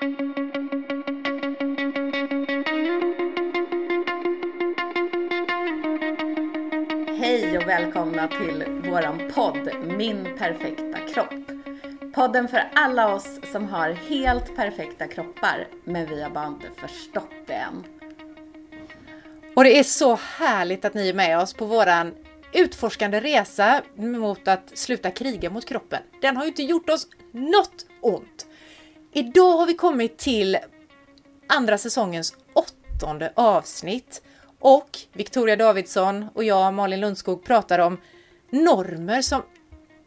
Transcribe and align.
Hej 0.00 0.08
och 7.58 7.68
välkomna 7.68 8.28
till 8.28 8.64
våran 8.90 9.32
podd 9.34 9.70
Min 9.98 10.24
perfekta 10.38 10.98
kropp. 11.14 11.34
Podden 12.14 12.48
för 12.48 12.70
alla 12.74 13.14
oss 13.14 13.40
som 13.52 13.68
har 13.68 13.90
helt 13.90 14.56
perfekta 14.56 15.08
kroppar, 15.08 15.68
men 15.84 16.06
vi 16.06 16.22
har 16.22 16.30
bara 16.30 16.46
inte 16.46 16.70
förstått 16.76 17.30
det 17.46 17.52
än. 17.52 17.84
Och 19.56 19.64
det 19.64 19.78
är 19.78 19.82
så 19.82 20.18
härligt 20.38 20.84
att 20.84 20.94
ni 20.94 21.08
är 21.08 21.14
med 21.14 21.38
oss 21.38 21.54
på 21.54 21.64
våran 21.64 22.14
utforskande 22.52 23.20
resa 23.20 23.82
mot 23.94 24.48
att 24.48 24.78
sluta 24.78 25.10
kriga 25.10 25.50
mot 25.50 25.64
kroppen. 25.64 26.02
Den 26.20 26.36
har 26.36 26.44
ju 26.44 26.48
inte 26.48 26.62
gjort 26.62 26.90
oss 26.90 27.06
något 27.32 27.86
ont. 28.00 28.46
Idag 29.12 29.56
har 29.56 29.66
vi 29.66 29.74
kommit 29.74 30.18
till 30.18 30.58
andra 31.46 31.78
säsongens 31.78 32.36
åttonde 32.52 33.32
avsnitt 33.36 34.22
och 34.58 34.98
Victoria 35.12 35.56
Davidsson 35.56 36.26
och 36.34 36.44
jag, 36.44 36.74
Malin 36.74 37.00
Lundskog, 37.00 37.44
pratar 37.44 37.78
om 37.78 38.00
normer 38.50 39.22
som 39.22 39.42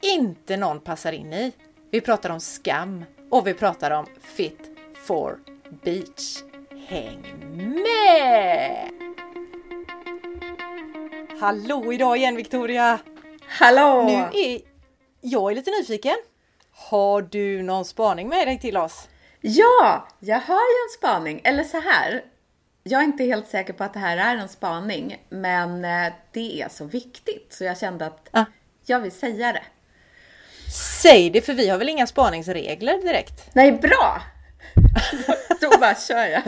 inte 0.01 0.57
någon 0.57 0.79
passar 0.79 1.11
in 1.11 1.33
i. 1.33 1.51
Vi 1.91 2.01
pratar 2.01 2.29
om 2.29 2.39
skam 2.39 3.05
och 3.29 3.47
vi 3.47 3.53
pratar 3.53 3.91
om 3.91 4.05
Fit 4.21 4.59
for 5.05 5.39
Beach. 5.83 6.43
Häng 6.87 7.21
med! 7.83 8.89
Hallå 11.39 11.93
idag 11.93 12.17
igen 12.17 12.35
Victoria! 12.35 12.99
Hallå! 13.47 14.03
Nu 14.03 14.39
är 14.39 14.61
jag 15.21 15.51
är 15.51 15.55
lite 15.55 15.71
nyfiken. 15.71 16.15
Har 16.75 17.21
du 17.21 17.63
någon 17.63 17.85
spaning 17.85 18.29
med 18.29 18.47
dig 18.47 18.59
till 18.59 18.77
oss? 18.77 19.07
Ja, 19.41 20.07
jag 20.19 20.39
har 20.39 20.55
ju 20.55 20.83
en 20.87 20.93
spaning. 20.97 21.41
Eller 21.43 21.63
så 21.63 21.79
här. 21.79 22.23
Jag 22.83 22.99
är 23.01 23.03
inte 23.05 23.23
helt 23.23 23.47
säker 23.47 23.73
på 23.73 23.83
att 23.83 23.93
det 23.93 23.99
här 23.99 24.17
är 24.17 24.37
en 24.37 24.49
spaning, 24.49 25.25
men 25.29 25.85
eh, 25.85 26.13
det 26.31 26.61
är 26.61 26.69
så 26.69 26.85
viktigt 26.85 27.47
så 27.53 27.63
jag 27.63 27.77
kände 27.77 28.05
att 28.05 28.29
Ah. 28.31 28.45
jag 28.85 28.99
vill 28.99 29.11
säga 29.11 29.53
det. 29.53 29.63
Säg 31.01 31.29
det 31.29 31.41
för 31.41 31.53
vi 31.53 31.69
har 31.69 31.77
väl 31.77 31.89
inga 31.89 32.07
spaningsregler 32.07 33.01
direkt? 33.01 33.49
Nej, 33.55 33.71
bra! 33.71 34.21
Då 35.61 35.69
bara 35.79 35.95
kör 35.95 36.25
jag. 36.25 36.41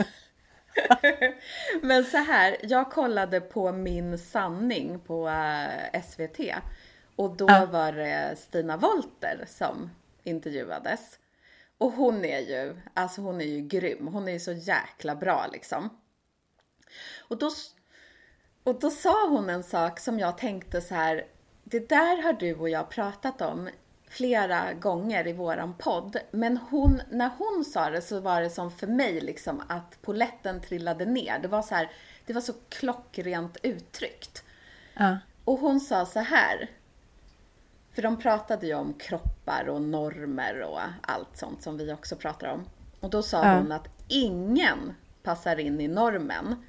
Men 1.82 2.04
så 2.04 2.16
här, 2.16 2.56
jag 2.62 2.90
kollade 2.90 3.40
på 3.40 3.72
Min 3.72 4.18
sanning 4.18 5.00
på 5.00 5.28
eh, 5.28 6.02
SVT 6.02 6.40
och 7.16 7.36
då 7.36 7.46
Ja. 7.48 7.66
var 7.66 7.92
det 7.92 8.36
Stina 8.38 8.76
Wolter 8.76 9.44
som 9.48 9.90
intervjuades. 10.26 11.18
Och 11.78 11.92
hon 11.92 12.24
är 12.24 12.40
ju, 12.40 12.76
alltså 12.94 13.20
hon 13.20 13.40
är 13.40 13.44
ju 13.44 13.60
grym. 13.60 14.06
Hon 14.06 14.28
är 14.28 14.32
ju 14.32 14.40
så 14.40 14.52
jäkla 14.52 15.14
bra 15.14 15.46
liksom. 15.52 15.90
Och 17.18 17.38
då, 17.38 17.50
och 18.64 18.80
då 18.80 18.90
sa 18.90 19.28
hon 19.28 19.50
en 19.50 19.62
sak 19.62 20.00
som 20.00 20.18
jag 20.18 20.38
tänkte 20.38 20.80
så 20.80 20.94
här, 20.94 21.26
det 21.64 21.88
där 21.88 22.22
har 22.22 22.32
du 22.32 22.54
och 22.54 22.68
jag 22.68 22.90
pratat 22.90 23.40
om 23.40 23.68
flera 24.08 24.72
gånger 24.72 25.26
i 25.26 25.32
våran 25.32 25.74
podd. 25.78 26.16
Men 26.30 26.56
hon, 26.56 27.02
när 27.10 27.30
hon 27.38 27.64
sa 27.64 27.90
det 27.90 28.02
så 28.02 28.20
var 28.20 28.40
det 28.40 28.50
som 28.50 28.70
för 28.70 28.86
mig 28.86 29.20
liksom 29.20 29.62
att 29.68 30.02
poletten 30.02 30.60
trillade 30.60 31.04
ner. 31.04 31.38
Det 31.38 31.48
var 31.48 31.62
så 31.62 31.74
här, 31.74 31.90
det 32.26 32.32
var 32.32 32.40
så 32.40 32.52
klockrent 32.68 33.56
uttryckt. 33.62 34.44
Ja. 34.94 35.18
Och 35.44 35.58
hon 35.58 35.80
sa 35.80 36.06
så 36.06 36.20
här. 36.20 36.70
För 37.96 38.02
de 38.02 38.16
pratade 38.16 38.66
ju 38.66 38.74
om 38.74 38.94
kroppar 38.94 39.68
och 39.68 39.82
normer 39.82 40.60
och 40.62 40.80
allt 41.00 41.36
sånt 41.36 41.62
som 41.62 41.76
vi 41.76 41.92
också 41.92 42.16
pratar 42.16 42.48
om. 42.48 42.64
Och 43.00 43.10
då 43.10 43.22
sa 43.22 43.44
Ja. 43.46 43.54
hon 43.58 43.72
att 43.72 43.88
ingen 44.08 44.94
passar 45.22 45.60
in 45.60 45.80
i 45.80 45.88
normen. 45.88 46.64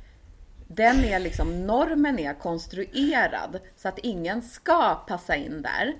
Den 0.67 1.03
är 1.03 1.19
liksom, 1.19 1.65
normen 1.67 2.19
är 2.19 2.33
konstruerad 2.33 3.59
så 3.75 3.87
att 3.87 3.99
ingen 3.99 4.41
ska 4.41 4.95
passa 4.95 5.35
in 5.35 5.61
där. 5.61 5.93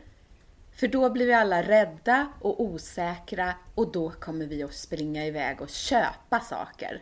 För 0.72 0.88
då 0.88 1.10
blir 1.10 1.26
vi 1.26 1.34
alla 1.34 1.64
rädda 1.64 2.28
och 2.42 2.62
osäkra 2.62 3.54
och 3.76 3.92
då 3.92 4.12
kommer 4.12 4.46
vi 4.46 4.64
att 4.64 4.74
springa 4.74 5.26
iväg 5.26 5.62
och 5.62 5.70
köpa 5.70 6.40
saker. 6.40 7.02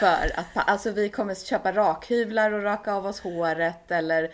För 0.00 0.38
att, 0.38 0.68
alltså 0.68 0.90
vi 0.90 1.08
kommer 1.08 1.34
köpa 1.34 1.72
rakhyvlar 1.72 2.52
och 2.52 2.62
raka 2.62 2.92
av 2.94 3.06
oss 3.06 3.20
håret 3.20 3.90
eller 3.90 4.30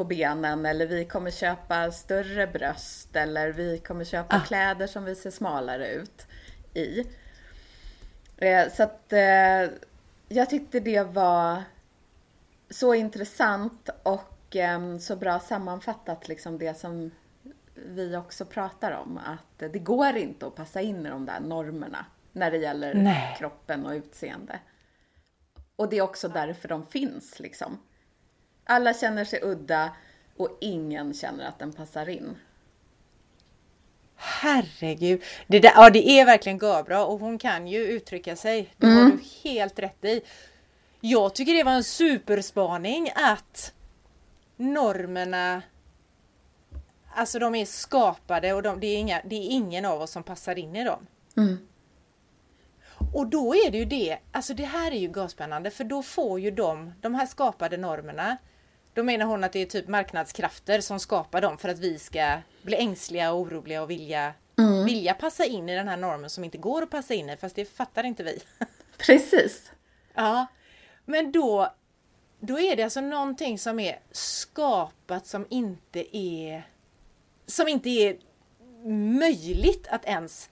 på 0.00 0.04
benen 0.04 0.66
eller 0.66 0.86
vi 0.86 1.04
kommer 1.04 1.30
köpa 1.30 1.92
större 1.92 2.46
bröst 2.46 3.16
eller 3.16 3.52
vi 3.52 3.78
kommer 3.78 4.04
köpa 4.04 4.36
Ah. 4.36 4.40
kläder 4.40 4.86
som 4.86 5.04
vi 5.04 5.14
ser 5.14 5.30
smalare 5.30 5.88
ut 5.92 6.26
i. 6.74 7.06
Eh, 8.36 8.72
Så 8.72 8.82
att 8.82 9.12
eh, 9.12 9.70
jag 10.28 10.50
tyckte 10.50 10.80
det 10.80 11.02
var 11.02 11.62
så 12.70 12.94
intressant 12.94 13.90
och 14.02 14.56
eh, 14.56 14.98
så 14.98 15.16
bra 15.16 15.40
sammanfattat 15.40 16.28
liksom 16.28 16.58
det 16.58 16.78
som 16.78 17.10
vi 17.74 18.16
också 18.16 18.44
pratar 18.44 18.92
om. 18.92 19.18
Att 19.18 19.72
det 19.72 19.78
går 19.78 20.16
inte 20.16 20.46
att 20.46 20.54
passa 20.54 20.80
in 20.80 21.06
i 21.06 21.08
de 21.08 21.26
där 21.26 21.40
normerna 21.40 22.06
när 22.32 22.50
det 22.50 22.58
gäller 22.58 22.94
Nej. 22.94 23.36
kroppen 23.38 23.86
och 23.86 23.92
utseende. 23.92 24.58
Och 25.76 25.88
det 25.88 25.98
är 25.98 26.02
också 26.02 26.28
därför 26.28 26.68
de 26.68 26.86
finns 26.86 27.40
liksom. 27.40 27.78
Alla 28.70 28.94
känner 28.94 29.24
sig 29.24 29.40
udda 29.42 29.90
och 30.36 30.58
ingen 30.60 31.14
känner 31.14 31.48
att 31.48 31.58
den 31.58 31.72
passar 31.72 32.08
in. 32.08 32.36
Herregud. 34.16 35.22
Det, 35.46 35.60
där, 35.60 35.72
ja, 35.74 35.90
det 35.90 36.08
är 36.08 36.26
verkligen 36.26 36.58
bra 36.58 37.04
och 37.04 37.20
hon 37.20 37.38
kan 37.38 37.66
ju 37.68 37.78
uttrycka 37.78 38.36
sig. 38.36 38.74
Det 38.76 38.86
har 38.86 39.04
du 39.04 39.18
helt 39.42 39.78
rätt 39.78 40.04
i. 40.04 40.20
Jag 41.00 41.34
tycker 41.34 41.54
det 41.54 41.64
var 41.64 41.72
en 41.72 41.84
superspaning 41.84 43.12
att 43.14 43.72
normerna 44.56 45.62
Alltså 47.14 47.38
de 47.38 47.54
är 47.54 47.64
skapade 47.64 48.52
och 48.52 48.62
de, 48.62 48.80
det, 48.80 48.86
är 48.86 48.98
inga, 48.98 49.20
det 49.24 49.36
är 49.36 49.50
ingen 49.50 49.84
av 49.84 50.02
oss 50.02 50.10
som 50.10 50.22
passar 50.22 50.58
in 50.58 50.76
i 50.76 50.84
dem. 50.84 51.06
Och 53.14 53.26
då 53.26 53.54
är 53.54 53.70
det 53.70 53.78
ju 53.78 53.84
det, 53.84 54.18
alltså 54.32 54.54
det 54.54 54.64
här 54.64 54.92
är 54.92 54.98
ju 54.98 55.08
gasspännande 55.08 55.70
för 55.70 55.84
då 55.84 56.02
får 56.02 56.40
ju 56.40 56.50
de, 56.50 56.92
de 57.00 57.14
här 57.14 57.26
skapade 57.26 57.76
normerna, 57.76 58.36
då 58.94 59.02
menar 59.02 59.26
hon 59.26 59.44
att 59.44 59.52
det 59.52 59.62
är 59.62 59.66
typ 59.66 59.88
marknadskrafter 59.88 60.80
som 60.80 61.00
skapar 61.00 61.40
dem 61.40 61.58
för 61.58 61.68
att 61.68 61.78
vi 61.78 61.98
ska 61.98 62.38
bli 62.62 62.76
ängsliga 62.76 63.32
och 63.32 63.40
oroliga 63.40 63.82
och 63.82 63.90
vilja, 63.90 64.34
vilja 64.86 65.14
passa 65.14 65.44
in 65.44 65.68
i 65.68 65.74
den 65.74 65.88
här 65.88 65.96
normen 65.96 66.30
som 66.30 66.44
inte 66.44 66.58
går 66.58 66.82
att 66.82 66.90
passa 66.90 67.14
in 67.14 67.30
i, 67.30 67.36
fast 67.36 67.56
det 67.56 67.64
fattar 67.64 68.04
inte 68.04 68.22
vi. 68.22 68.40
Precis. 68.98 69.72
Ja, 70.14 70.46
men 71.04 71.32
då, 71.32 71.74
då 72.40 72.60
är 72.60 72.76
det 72.76 72.82
alltså 72.82 73.00
någonting 73.00 73.58
som 73.58 73.80
är 73.80 73.98
skapat 74.12 75.26
som 75.26 75.46
inte 75.50 76.16
är 76.16 76.62
som 77.46 77.68
inte 77.68 77.90
är 77.90 78.16
möjligt 79.18 79.88
att 79.88 80.04
ens 80.04 80.50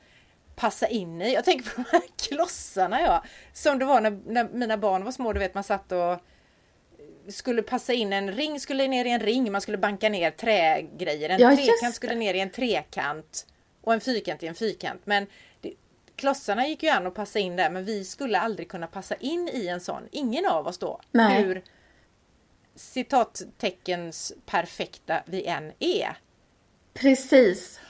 passa 0.57 0.89
in 0.89 1.23
i. 1.23 1.35
Jag 1.35 1.45
tänker 1.45 1.71
på 1.71 1.83
de 1.83 1.85
här 1.93 2.03
klossarna 2.29 3.01
ja, 3.01 3.25
som 3.53 3.79
det 3.79 3.85
var 3.85 4.01
när, 4.01 4.19
när 4.27 4.49
mina 4.49 4.77
barn 4.77 5.05
var 5.05 5.13
små, 5.13 5.33
du 5.33 5.39
vet 5.39 5.55
man 5.55 5.65
satt 5.65 5.93
och 5.93 6.19
skulle 7.29 7.63
passa 7.63 7.93
in 7.93 8.13
en 8.13 8.33
ring, 8.33 8.61
skulle 8.61 8.89
ner 8.89 9.05
i 9.05 9.11
en 9.11 9.21
ring, 9.21 9.53
man 9.53 9.61
skulle 9.61 9.79
banka 9.79 10.09
ner 10.09 10.31
trägrejer. 10.31 11.29
En 11.29 11.41
Ja, 11.41 11.57
trekant 11.57 11.95
skulle 11.95 12.15
ner 12.15 12.35
i 12.35 12.41
en 12.41 12.51
trekant 12.51 13.47
och 13.83 13.93
en 13.93 14.01
fyrkant 14.01 14.43
i 14.43 14.47
en 14.47 14.55
fyrkant. 14.55 15.01
Men 15.05 15.27
det, 15.61 15.75
klossarna 16.17 16.67
gick 16.69 16.83
ju 16.83 16.89
an 16.89 17.07
att 17.07 17.15
passa 17.15 17.39
in 17.39 17.57
där, 17.57 17.71
men 17.71 17.85
vi 17.85 18.05
skulle 18.05 18.39
aldrig 18.39 18.69
kunna 18.69 18.87
passa 18.87 19.15
in 19.15 19.51
i 19.53 19.67
en 19.67 19.81
sån. 19.81 20.03
Ingen 20.11 20.47
av 20.47 20.67
oss 20.67 20.79
då. 20.79 21.01
Nej. 21.11 21.43
Hur 21.43 21.63
citatteckens 22.75 24.33
perfekta 24.47 25.23
vi 25.27 25.45
än 25.45 25.73
är. 25.79 26.17
Precis. 26.95 27.81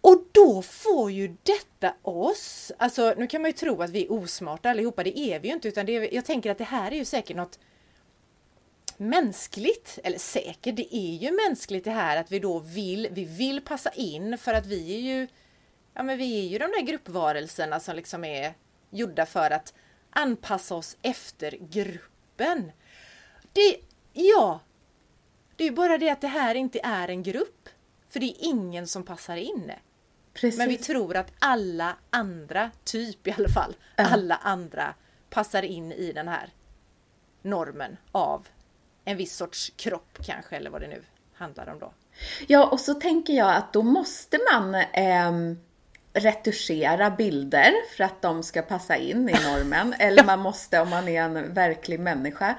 Och 0.00 0.24
då 0.32 0.62
får 0.62 1.10
ju 1.10 1.36
detta 1.42 1.94
oss, 2.02 2.72
alltså 2.78 3.14
nu 3.16 3.26
kan 3.26 3.42
man 3.42 3.48
ju 3.48 3.52
tro 3.56 3.82
att 3.82 3.90
vi 3.90 4.04
är 4.04 4.12
osmarta 4.12 4.70
allihopa, 4.70 5.04
det 5.04 5.18
är 5.18 5.40
vi 5.40 5.48
ju 5.48 5.54
inte 5.54 5.68
utan 5.68 5.86
det 5.86 5.96
är, 5.96 6.14
jag 6.14 6.24
tänker 6.24 6.50
att 6.50 6.58
det 6.58 6.64
här 6.64 6.90
är 6.90 6.96
ju 6.96 7.04
säkert 7.04 7.36
något 7.36 7.58
mänskligt, 8.98 9.98
eller 10.04 10.18
säkert, 10.18 10.76
det 10.76 10.96
är 10.96 11.16
ju 11.16 11.30
mänskligt 11.48 11.84
det 11.84 11.90
här 11.90 12.16
att 12.16 12.32
vi 12.32 12.38
då 12.38 12.58
vill, 12.58 13.08
vi 13.10 13.24
vill 13.24 13.60
passa 13.60 13.90
in 13.90 14.38
för 14.38 14.54
att 14.54 14.66
vi 14.66 14.94
är 14.94 15.00
ju, 15.00 15.28
ja 15.94 16.02
men 16.02 16.18
vi 16.18 16.40
är 16.40 16.48
ju 16.48 16.58
de 16.58 16.64
där 16.64 16.82
gruppvarelserna 16.82 17.80
som 17.80 17.96
liksom 17.96 18.24
är 18.24 18.54
gjorda 18.90 19.26
för 19.26 19.50
att 19.50 19.74
anpassa 20.10 20.74
oss 20.74 20.96
efter 21.02 21.50
gruppen. 21.60 22.72
Det, 23.52 23.76
ja, 24.12 24.60
det 25.56 25.64
är 25.64 25.68
ju 25.68 25.74
bara 25.74 25.98
det 25.98 26.10
att 26.10 26.20
det 26.20 26.28
här 26.28 26.54
inte 26.54 26.80
är 26.82 27.08
en 27.08 27.22
grupp. 27.22 27.68
För 28.08 28.20
det 28.20 28.26
är 28.26 28.36
ingen 28.38 28.86
som 28.86 29.02
passar 29.02 29.36
in. 29.36 29.72
Precis. 30.32 30.58
Men 30.58 30.68
vi 30.68 30.78
tror 30.78 31.16
att 31.16 31.32
alla 31.38 31.96
andra, 32.10 32.70
typ 32.84 33.26
i 33.26 33.34
alla 33.38 33.48
fall, 33.48 33.76
alla 33.96 34.36
andra 34.36 34.94
passar 35.30 35.62
in 35.62 35.92
i 35.92 36.12
den 36.12 36.28
här 36.28 36.50
normen 37.42 37.96
av 38.12 38.48
en 39.06 39.16
viss 39.16 39.36
sorts 39.36 39.72
kropp 39.76 40.18
kanske, 40.22 40.56
eller 40.56 40.70
vad 40.70 40.80
det 40.80 40.88
nu 40.88 41.02
handlar 41.34 41.68
om 41.68 41.78
då. 41.78 41.92
Ja, 42.46 42.66
och 42.66 42.80
så 42.80 42.94
tänker 42.94 43.32
jag 43.32 43.54
att 43.54 43.72
då 43.72 43.82
måste 43.82 44.38
man 44.52 44.74
ehm, 44.74 45.58
retuschera 46.12 47.10
bilder 47.10 47.72
för 47.96 48.04
att 48.04 48.22
de 48.22 48.42
ska 48.42 48.62
passa 48.62 48.96
in 48.96 49.28
i 49.28 49.32
normen. 49.32 49.94
Eller 49.98 50.24
man 50.24 50.38
måste, 50.38 50.80
om 50.80 50.90
man 50.90 51.08
är 51.08 51.22
en 51.22 51.54
verklig 51.54 52.00
människa, 52.00 52.54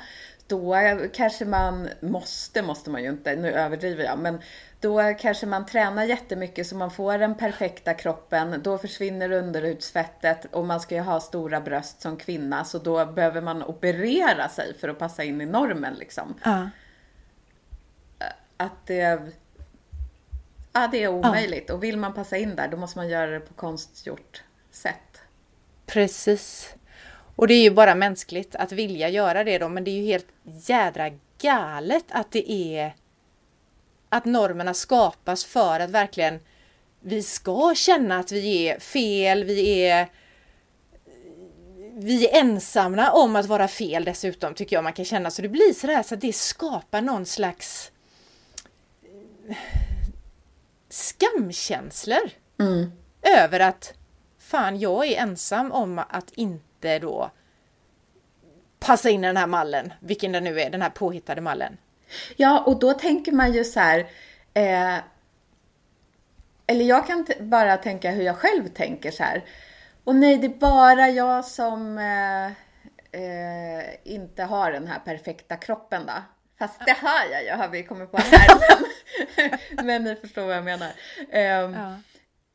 då 0.48 0.78
kanske 1.14 1.46
man 1.46 1.90
måste, 2.00 2.62
måste 2.62 2.90
man 2.90 3.04
ju 3.04 3.10
inte, 3.10 3.36
nu 3.36 3.52
överdriver 3.52 4.04
jag, 4.04 4.20
men 4.20 4.42
då 4.80 5.14
kanske 5.20 5.46
man 5.46 5.66
tränar 5.66 6.04
jättemycket 6.04 6.68
så 6.68 6.76
man 6.76 6.92
får 6.92 7.18
den 7.18 7.36
perfekta 7.36 7.94
kroppen. 7.94 8.62
Då 8.64 8.78
försvinner 8.78 9.32
underhudsfettet 9.32 10.46
och 10.52 10.66
man 10.66 10.80
ska 10.80 10.96
ju 10.96 11.02
ha 11.02 11.20
stora 11.20 11.62
bröst 11.62 12.02
som 12.02 12.18
kvinna 12.18 12.64
så 12.64 12.80
då 12.80 13.06
behöver 13.06 13.42
man 13.42 13.64
operera 13.64 14.50
sig 14.50 14.74
för 14.74 14.90
att 14.90 15.00
passa 15.00 15.24
in 15.24 15.42
i 15.42 15.46
normen 15.46 15.94
liksom. 15.94 16.34
Ja. 16.44 16.70
Att 18.58 18.86
det, 18.86 19.22
ja, 20.74 20.90
det 20.92 21.04
är 21.04 21.08
omöjligt 21.08 21.70
och 21.70 21.84
vill 21.84 21.98
man 21.98 22.14
passa 22.14 22.38
in 22.38 22.56
där 22.56 22.68
då 22.68 22.78
måste 22.78 23.00
man 23.00 23.10
göra 23.10 23.32
det 23.32 23.40
på 23.40 23.54
konstgjort 23.54 24.44
sätt. 24.72 25.22
Precis. 25.86 26.76
Och 27.38 27.48
det 27.48 27.54
är 27.54 27.63
ju 27.63 27.72
bara 27.72 27.95
mänskligt 27.95 28.56
att 28.56 28.72
vilja 28.72 29.10
göra 29.10 29.44
det 29.44 29.57
då, 29.57 29.69
men 29.69 29.84
det 29.84 29.92
är 29.92 29.95
ju 29.95 30.06
helt 30.06 30.28
jädra 30.44 31.12
galet 31.42 32.06
att 32.10 32.31
det 32.31 32.51
är 32.51 32.95
att 34.10 34.25
normerna 34.25 34.74
skapas 34.74 35.45
för 35.45 35.80
att 35.80 35.89
verkligen 35.89 36.39
vi 37.00 37.24
ska 37.24 37.74
känna 37.75 38.19
att 38.19 38.31
vi 38.31 38.69
är 38.69 38.80
fel, 38.80 39.44
vi 39.44 39.80
är 39.88 40.07
vi 42.00 42.28
är 42.28 42.39
ensamma 42.39 43.12
om 43.12 43.36
att 43.36 43.45
vara 43.45 43.68
fel 43.68 44.04
dessutom 44.04 44.54
tycker 44.54 44.75
jag 44.75 44.84
man 44.84 44.94
kan 44.94 45.06
känna. 45.06 45.31
Så 45.31 45.42
det 45.42 45.50
blir 45.50 45.74
sådär 45.74 46.04
så 46.04 46.13
att 46.16 46.22
det 46.22 46.36
skapar 46.36 47.01
någon 47.01 47.25
slags 47.25 47.92
skamkänslor 50.89 52.30
Mm. 52.60 52.92
över 53.22 53.60
att 53.60 53.94
fan 54.39 54.80
jag 54.80 55.07
är 55.07 55.18
ensam 55.22 55.72
om 55.72 56.00
att 56.10 56.31
inte 56.31 56.67
då 56.81 57.31
passa 58.79 59.09
in 59.09 59.24
i 59.24 59.27
den 59.27 59.38
här 59.38 59.47
mallen, 59.47 59.94
vilken 60.00 60.31
det 60.31 60.39
nu 60.39 60.62
är, 60.62 60.69
den 60.69 60.81
här 60.81 60.89
påhittade 60.89 61.41
mallen. 61.41 61.77
Ja, 62.35 62.59
och 62.59 62.79
då 62.79 62.94
tänker 62.94 63.31
man 63.31 63.53
ju 63.53 63.63
så 63.63 63.79
här. 63.79 64.00
Eh, 64.53 64.97
eller 66.68 66.85
jag 66.85 67.07
kan 67.07 67.25
bara 67.39 67.77
tänka 67.77 68.12
hur 68.12 68.24
jag 68.24 68.35
själv 68.35 68.68
tänker 68.68 69.12
så 69.12 69.24
här. 69.24 69.44
Och 70.03 70.15
nej, 70.15 70.38
det 70.38 70.47
är 70.47 70.59
bara 70.59 71.09
jag 71.09 71.45
som 71.45 71.97
eh, 71.97 72.45
eh, 73.21 73.85
inte 74.03 74.44
har 74.44 74.71
den 74.71 74.88
här 74.88 75.00
perfekta 75.00 75.56
kroppen 75.56 76.06
då. 76.06 76.13
Fast 76.59 76.85
det 76.85 76.97
har 77.01 77.25
jag 77.31 77.44
ju, 77.44 77.51
har 77.51 77.68
vi 77.68 77.83
kommit 77.83 78.12
på 78.12 78.18
här. 78.18 78.47
Men, 79.75 79.85
men 79.85 80.03
ni 80.03 80.15
förstår 80.15 80.45
vad 80.45 80.56
jag 80.56 80.63
menar. 80.63 80.91
Ehm, 81.31 81.75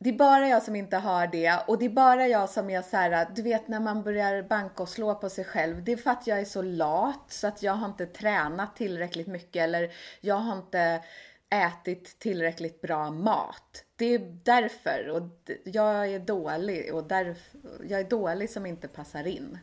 Det 0.02 0.08
är 0.08 0.19
bara 0.19 0.49
jag 0.49 0.62
som 0.62 0.76
inte 0.76 0.96
har 0.96 1.26
det 1.26 1.58
och 1.66 1.78
det 1.78 1.84
är 1.84 1.90
bara 1.90 2.28
jag 2.28 2.50
som 2.50 2.70
är 2.70 2.82
så 2.82 2.96
här, 2.96 3.26
du 3.34 3.43
vet 3.43 3.69
när 3.69 3.81
man 3.81 4.02
börjar 4.02 4.43
banka 4.43 4.82
och 4.82 4.88
slå 4.88 5.14
på 5.14 5.28
sig 5.28 5.44
själv. 5.44 5.84
Det 5.84 5.93
är 5.93 5.96
för 5.96 6.10
att 6.10 6.26
jag 6.26 6.40
är 6.40 6.44
så 6.44 6.62
lat 6.62 7.25
så 7.28 7.46
att 7.46 7.62
jag 7.62 7.72
har 7.72 7.87
inte 7.87 8.06
tränat 8.06 8.76
tillräckligt 8.76 9.26
mycket 9.26 9.62
eller 9.62 9.90
jag 10.20 10.34
har 10.34 10.56
inte 10.56 11.02
ätit 11.50 12.19
tillräckligt 12.19 12.81
bra 12.81 13.10
mat. 13.10 13.84
Det 13.96 14.14
är 14.14 14.19
därför 14.43 15.08
och 15.08 15.50
jag 15.64 16.08
är 16.08 16.19
dålig 16.19 16.94
och 16.94 17.05
därför, 17.05 17.60
jag 17.88 18.00
är 18.00 18.05
dålig 18.10 18.50
som 18.50 18.66
inte 18.66 18.88
passar 18.88 19.26
in. 19.26 19.58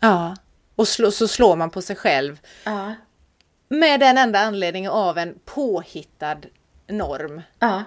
Ja. 0.00 0.36
Och 0.74 0.88
slå, 0.88 1.10
så 1.10 1.28
slår 1.28 1.56
man 1.56 1.70
på 1.70 1.82
sig 1.82 1.96
själv 1.96 2.40
Ja, 2.64 2.94
med 3.68 4.00
den 4.00 4.18
enda 4.18 4.38
anledningen 4.38 4.90
av 4.90 5.18
en 5.18 5.38
påhittad 5.44 6.40
norm. 6.86 7.42
ja, 7.58 7.84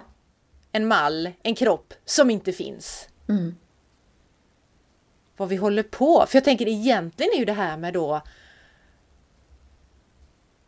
En 0.71 0.88
mall, 0.88 1.31
en 1.44 1.56
kropp 1.56 1.94
som 2.06 2.29
inte 2.29 2.53
finns. 2.53 3.09
mm, 3.29 3.56
Vad 5.38 5.50
vi 5.50 5.56
håller 5.56 5.83
på. 5.83 6.25
För 6.27 6.35
jag 6.35 6.44
tänker 6.44 6.68
egentligen 6.68 7.31
är 7.33 7.39
ju 7.39 7.45
det 7.45 7.53
här 7.53 7.77
med 7.77 7.94
då 7.94 8.21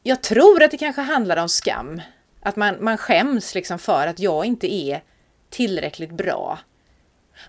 Jag 0.03 0.23
tror 0.23 0.63
att 0.63 0.71
det 0.71 0.77
kanske 0.77 1.01
handlar 1.01 1.37
om 1.37 1.49
skam. 1.49 2.01
Att 2.41 2.55
man, 2.55 2.83
man 2.83 2.97
skäms 2.97 3.55
liksom 3.55 3.79
för 3.79 4.07
att 4.07 4.19
jag 4.19 4.45
inte 4.45 4.73
är 4.73 5.03
tillräckligt 5.49 6.11
bra. 6.11 6.59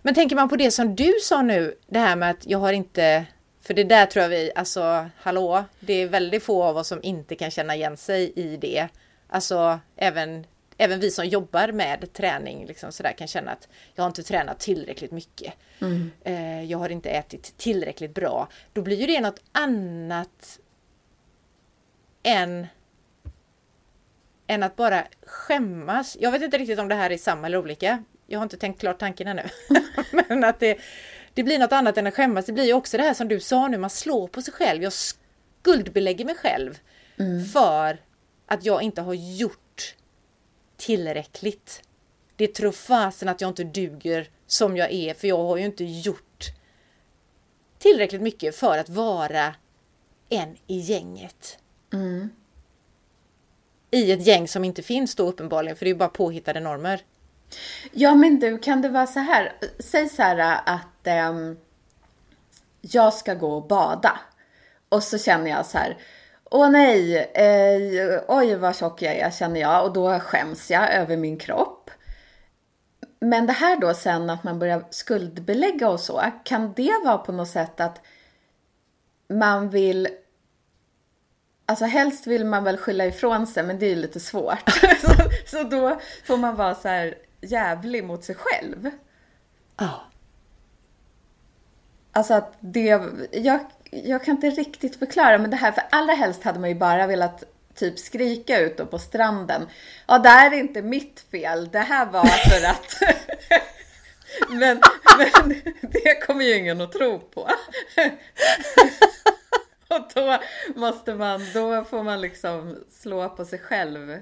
Men 0.02 0.14
tänker 0.14 0.36
man 0.36 0.48
på 0.48 0.56
det 0.56 0.70
som 0.70 0.96
du 0.96 1.12
sa 1.22 1.42
nu, 1.42 1.74
det 1.86 1.98
här 1.98 2.16
med 2.16 2.30
att 2.30 2.46
jag 2.46 2.58
har 2.58 2.72
inte 2.72 3.26
för 3.60 3.74
det 3.74 3.84
där 3.84 4.06
tror 4.06 4.22
jag 4.22 4.30
vi, 4.30 4.52
alltså 4.54 5.10
hallå, 5.16 5.64
det 5.80 5.92
är 5.92 6.08
väldigt 6.08 6.42
få 6.42 6.62
av 6.62 6.76
oss 6.76 6.88
som 6.88 7.02
inte 7.02 7.34
kan 7.34 7.50
känna 7.50 7.74
igen 7.74 7.96
sig 7.96 8.32
i 8.36 8.56
det. 8.56 8.88
Alltså 9.28 9.80
även, 9.96 10.46
även 10.78 11.00
vi 11.00 11.10
som 11.10 11.26
jobbar 11.26 11.72
med 11.72 12.12
träning 12.12 12.66
liksom 12.66 12.92
sådär 12.92 13.12
kan 13.12 13.26
känna 13.26 13.50
att 13.50 13.68
jag 13.94 14.02
har 14.04 14.08
inte 14.08 14.22
tränat 14.22 14.60
tillräckligt 14.60 15.10
mycket. 15.10 15.54
Eh, 16.24 16.64
jag 16.64 16.78
har 16.78 16.88
inte 16.88 17.10
ätit 17.10 17.54
tillräckligt 17.56 18.14
bra. 18.14 18.48
Då 18.72 18.82
blir 18.82 18.96
ju 18.96 19.06
det 19.06 19.20
något 19.20 19.40
annat 19.52 20.58
än 22.22 22.66
än 24.46 24.62
att 24.62 24.76
bara 24.76 25.04
skämmas. 25.26 26.16
Jag 26.20 26.32
vet 26.32 26.42
inte 26.42 26.58
riktigt 26.58 26.78
om 26.78 26.88
det 26.88 26.94
här 26.94 27.10
är 27.10 27.16
samma 27.16 27.46
eller 27.46 27.58
olika. 27.58 28.04
Jag 28.26 28.38
har 28.38 28.42
inte 28.42 28.56
tänkt 28.56 28.80
klart 28.80 28.98
tanken 28.98 29.28
ännu. 29.28 29.42
Men 30.28 30.44
att 30.44 30.60
det, 30.60 30.78
det 31.34 31.42
blir 31.42 31.58
något 31.58 31.72
annat 31.72 31.98
än 31.98 32.06
att 32.06 32.14
skämmas. 32.14 32.46
Det 32.46 32.52
blir 32.52 32.64
ju 32.64 32.72
också 32.72 32.96
det 32.96 33.02
här 33.02 33.14
som 33.14 33.28
du 33.28 33.40
sa 33.40 33.68
nu, 33.68 33.78
man 33.78 33.90
slår 33.90 34.28
på 34.28 34.42
sig 34.42 34.54
själv. 34.54 34.82
Jag 34.82 34.92
skuldbelägger 34.92 36.24
mig 36.24 36.34
själv 36.34 36.78
för 37.52 37.98
att 38.46 38.64
jag 38.64 38.82
inte 38.82 39.00
har 39.02 39.14
gjort 39.14 39.63
tillräckligt. 40.86 41.82
Det 42.36 42.54
tror 42.54 42.72
fasen 42.72 43.28
att 43.28 43.40
jag 43.40 43.50
inte 43.50 43.64
duger 43.64 44.28
som 44.46 44.76
jag 44.76 44.92
är, 44.92 45.14
för 45.14 45.28
jag 45.28 45.38
har 45.38 45.56
ju 45.56 45.64
inte 45.64 45.84
gjort 45.84 46.44
tillräckligt 47.78 48.22
mycket 48.22 48.56
för 48.56 48.78
att 48.78 48.88
vara 48.88 49.54
en 50.28 50.56
i 50.66 50.78
gänget. 50.78 51.58
I 53.90 54.12
ett 54.12 54.26
gäng 54.26 54.48
som 54.48 54.64
inte 54.64 54.82
finns 54.82 55.14
då 55.14 55.26
uppenbarligen, 55.28 55.76
för 55.76 55.84
det 55.84 55.88
är 55.88 55.94
ju 55.94 55.98
bara 55.98 56.08
påhittade 56.08 56.60
normer. 56.60 57.02
Ja 57.92 58.14
men 58.14 58.40
du, 58.40 58.58
kan 58.58 58.82
det 58.82 58.88
vara 58.88 59.06
så 59.06 59.20
här? 59.20 59.52
Säg 59.78 60.08
så 60.08 60.22
här 60.22 60.60
att 60.66 61.06
ehm, 61.06 61.56
jag 62.80 63.14
ska 63.14 63.34
gå 63.34 63.54
och 63.54 63.66
bada. 63.66 64.20
Och 64.88 65.02
så 65.02 65.18
känner 65.18 65.50
jag 65.50 65.66
så 65.66 65.78
här. 65.78 65.96
Åh 66.56 66.70
nej, 66.70 67.16
eh, 67.16 68.22
oj 68.28 68.54
vad 68.54 68.76
tjock 68.76 69.02
jag 69.02 69.14
är 69.14 69.30
känner 69.30 69.60
jag 69.60 69.84
och 69.84 69.92
då 69.92 70.20
skäms 70.20 70.70
jag 70.70 70.94
över 70.94 71.16
min 71.16 71.38
kropp. 71.38 71.90
Men 73.20 73.46
det 73.46 73.52
här 73.52 73.80
då 73.80 73.94
sen 73.94 74.30
att 74.30 74.44
man 74.44 74.58
börjar 74.58 74.84
skuldbelägga 74.90 75.88
och 75.88 76.00
så, 76.00 76.22
kan 76.44 76.72
det 76.72 77.00
vara 77.04 77.18
på 77.18 77.32
något 77.32 77.48
sätt 77.48 77.80
att 77.80 78.00
man 79.28 79.70
vill 79.70 80.08
Alltså 81.66 81.84
helst 81.84 82.26
vill 82.26 82.44
man 82.44 82.64
väl 82.64 82.76
skylla 82.76 83.06
ifrån 83.06 83.46
sig 83.46 83.62
men 83.62 83.78
det 83.78 83.86
är 83.86 83.90
ju 83.90 83.96
lite 83.96 84.20
svårt. 84.20 84.70
så, 85.00 85.10
så 85.46 85.62
då 85.62 86.00
får 86.24 86.36
man 86.36 86.56
vara 86.56 86.74
så 86.74 86.88
här 86.88 87.14
jävlig 87.40 88.04
mot 88.04 88.24
sig 88.24 88.34
själv. 88.34 88.90
Ja. 89.76 90.00
Alltså 92.14 92.34
att 92.34 92.56
det, 92.60 93.00
jag, 93.32 93.60
jag 93.90 94.24
kan 94.24 94.34
inte 94.34 94.50
riktigt 94.50 94.96
förklara 94.96 95.38
men 95.38 95.50
det 95.50 95.56
här, 95.56 95.72
för 95.72 95.84
allra 95.90 96.14
helst 96.14 96.42
hade 96.42 96.58
man 96.58 96.68
ju 96.68 96.74
bara 96.74 97.06
velat 97.06 97.44
typ 97.74 97.98
skrika 97.98 98.60
ut 98.60 98.76
då 98.76 98.86
på 98.86 98.98
stranden. 98.98 99.66
Ja, 100.06 100.18
det 100.18 100.28
här 100.28 100.52
är 100.52 100.56
inte 100.56 100.82
mitt 100.82 101.20
fel, 101.30 101.68
det 101.70 101.78
här 101.78 102.06
var 102.06 102.24
för 102.24 102.66
att... 102.66 103.18
men, 104.48 104.80
men 105.18 105.62
det 105.82 106.26
kommer 106.26 106.44
ju 106.44 106.56
ingen 106.56 106.80
att 106.80 106.92
tro 106.92 107.18
på. 107.18 107.40
Och 109.88 110.10
då 110.14 110.38
måste 110.74 111.14
man, 111.14 111.40
då 111.54 111.84
får 111.84 112.02
man 112.02 112.20
liksom 112.20 112.84
slå 112.90 113.28
på 113.28 113.44
sig 113.44 113.58
själv 113.58 114.20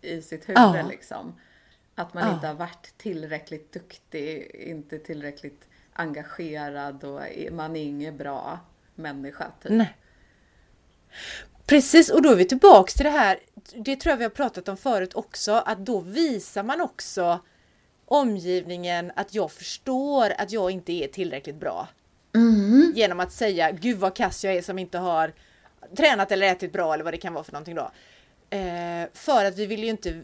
i 0.00 0.22
sitt 0.22 0.48
huvud 0.48 0.58
Ja. 0.58 0.86
liksom. 0.88 1.40
Att 1.94 2.14
man 2.14 2.28
Ja. 2.28 2.34
inte 2.34 2.46
har 2.46 2.54
varit 2.54 2.98
tillräckligt 2.98 3.72
duktig, 3.72 4.50
inte 4.54 4.98
tillräckligt 4.98 5.64
engagerad 5.96 7.04
och 7.04 7.20
man 7.52 7.76
är 7.76 7.82
ingen 7.82 8.16
bra 8.16 8.58
människa. 8.94 9.50
Typ. 9.62 9.72
Nej. 9.72 9.96
Precis, 11.66 12.10
och 12.10 12.22
då 12.22 12.30
är 12.30 12.36
vi 12.36 12.44
tillbaks 12.44 12.94
till 12.94 13.04
det 13.04 13.10
här, 13.10 13.38
det 13.74 13.96
tror 13.96 14.10
jag 14.10 14.16
vi 14.16 14.24
har 14.24 14.30
pratat 14.30 14.68
om 14.68 14.76
förut 14.76 15.14
också, 15.14 15.52
att 15.52 15.78
då 15.78 16.00
visar 16.00 16.62
man 16.62 16.80
också 16.80 17.40
omgivningen 18.04 19.12
att 19.16 19.34
jag 19.34 19.52
förstår 19.52 20.32
att 20.38 20.52
jag 20.52 20.70
inte 20.70 20.92
är 20.92 21.08
tillräckligt 21.08 21.56
bra. 21.56 21.88
Genom 22.94 23.20
att 23.20 23.32
säga, 23.32 23.70
gud 23.70 23.98
vad 23.98 24.16
kass 24.16 24.44
jag 24.44 24.54
är 24.54 24.62
som 24.62 24.78
inte 24.78 24.98
har 24.98 25.32
tränat 25.96 26.32
eller 26.32 26.46
ätit 26.46 26.72
bra 26.72 26.94
eller 26.94 27.04
vad 27.04 27.14
det 27.14 27.18
kan 27.18 27.32
vara 27.32 27.44
för 27.44 27.52
någonting 27.52 27.74
då. 27.74 27.90
Eh, 28.56 29.08
för 29.12 29.44
att 29.44 29.58
vi 29.58 29.66
vill 29.66 29.84
ju 29.84 29.90
inte 29.90 30.22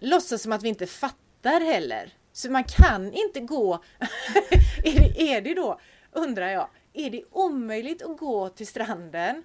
låtsas 0.00 0.42
som 0.42 0.52
att 0.52 0.62
vi 0.62 0.68
inte 0.68 0.86
fattar 0.86 1.60
heller. 1.60 2.12
Så 2.36 2.50
man 2.50 2.64
kan 2.64 3.12
inte 3.12 3.40
gå, 3.40 3.74
är, 4.82 5.00
det, 5.00 5.32
är 5.32 5.40
det 5.40 5.54
då, 5.54 5.80
undrar 6.12 6.48
jag, 6.48 6.68
är 6.92 7.10
det 7.10 7.22
omöjligt 7.30 8.02
att 8.02 8.18
gå 8.18 8.48
till 8.48 8.66
stranden 8.66 9.44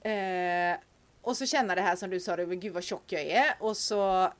eh, 0.00 0.80
och 1.22 1.36
så 1.36 1.46
känna 1.46 1.74
det 1.74 1.80
här 1.80 1.96
som 1.96 2.10
du 2.10 2.20
sa, 2.20 2.36
men 2.36 2.60
gud 2.60 2.72
vad 2.72 2.84
tjock 2.84 3.12
jag 3.12 3.22
är 3.22 3.56
och 3.58 3.76
så 3.76 4.32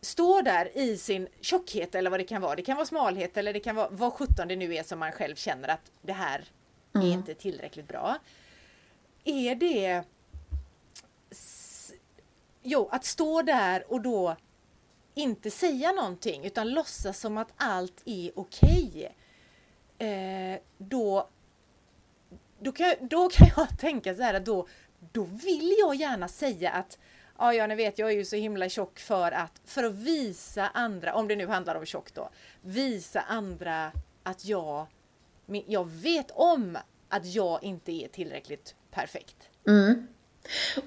stå 0.00 0.42
där 0.42 0.78
i 0.78 0.96
sin 0.96 1.28
tjockhet 1.40 1.94
eller 1.94 2.10
vad 2.10 2.20
det 2.20 2.24
kan 2.24 2.42
vara. 2.42 2.56
Det 2.56 2.62
kan 2.62 2.76
vara 2.76 2.86
smalhet 2.86 3.36
eller 3.36 3.52
det 3.52 3.60
kan 3.60 3.76
vara 3.76 3.88
vad 3.90 4.12
sjutton 4.12 4.48
det 4.48 4.56
nu 4.56 4.74
är 4.74 4.82
som 4.82 4.98
man 4.98 5.12
själv 5.12 5.34
känner 5.34 5.68
att 5.68 5.90
det 6.02 6.12
här 6.12 6.44
är 6.92 7.12
inte 7.12 7.34
tillräckligt 7.34 7.88
bra. 7.88 8.18
Är 9.24 9.54
det 9.54 10.02
Jo, 12.62 12.88
att 12.92 13.04
stå 13.04 13.42
där 13.42 13.92
och 13.92 14.00
då 14.00 14.36
inte 15.14 15.50
säga 15.50 15.92
någonting 15.92 16.44
utan 16.44 16.70
låtsas 16.70 17.20
som 17.20 17.38
att 17.38 17.52
allt 17.56 18.02
är 18.04 18.38
okej. 18.38 19.14
Eh, 19.98 20.60
då, 20.78 21.28
då, 22.58 22.72
kan, 22.72 22.94
då 23.00 23.28
kan 23.28 23.48
jag 23.56 23.78
tänka 23.78 24.14
så 24.14 24.22
här 24.22 24.34
att 24.34 24.44
då, 24.44 24.68
då 25.12 25.24
vill 25.24 25.74
jag 25.80 25.94
gärna 25.94 26.28
säga 26.28 26.70
att 26.70 26.98
Ja, 27.38 27.54
ja, 27.54 27.66
ni 27.66 27.74
vet, 27.74 27.98
jag 27.98 28.10
är 28.10 28.14
ju 28.14 28.24
så 28.24 28.36
himla 28.36 28.68
tjock 28.68 28.98
för 28.98 29.32
att, 29.32 29.60
för 29.64 29.84
att 29.84 29.94
visa 29.94 30.68
andra, 30.68 31.14
om 31.14 31.28
det 31.28 31.36
nu 31.36 31.46
handlar 31.46 31.74
om 31.74 31.86
tjock 31.86 32.14
då, 32.14 32.30
visa 32.62 33.20
andra 33.20 33.92
att 34.22 34.44
jag, 34.44 34.86
jag 35.46 35.88
vet 35.88 36.30
om 36.30 36.78
att 37.08 37.26
jag 37.26 37.64
inte 37.64 37.92
är 37.92 38.08
tillräckligt 38.08 38.74
perfekt. 38.90 39.50
Mm. 39.66 40.06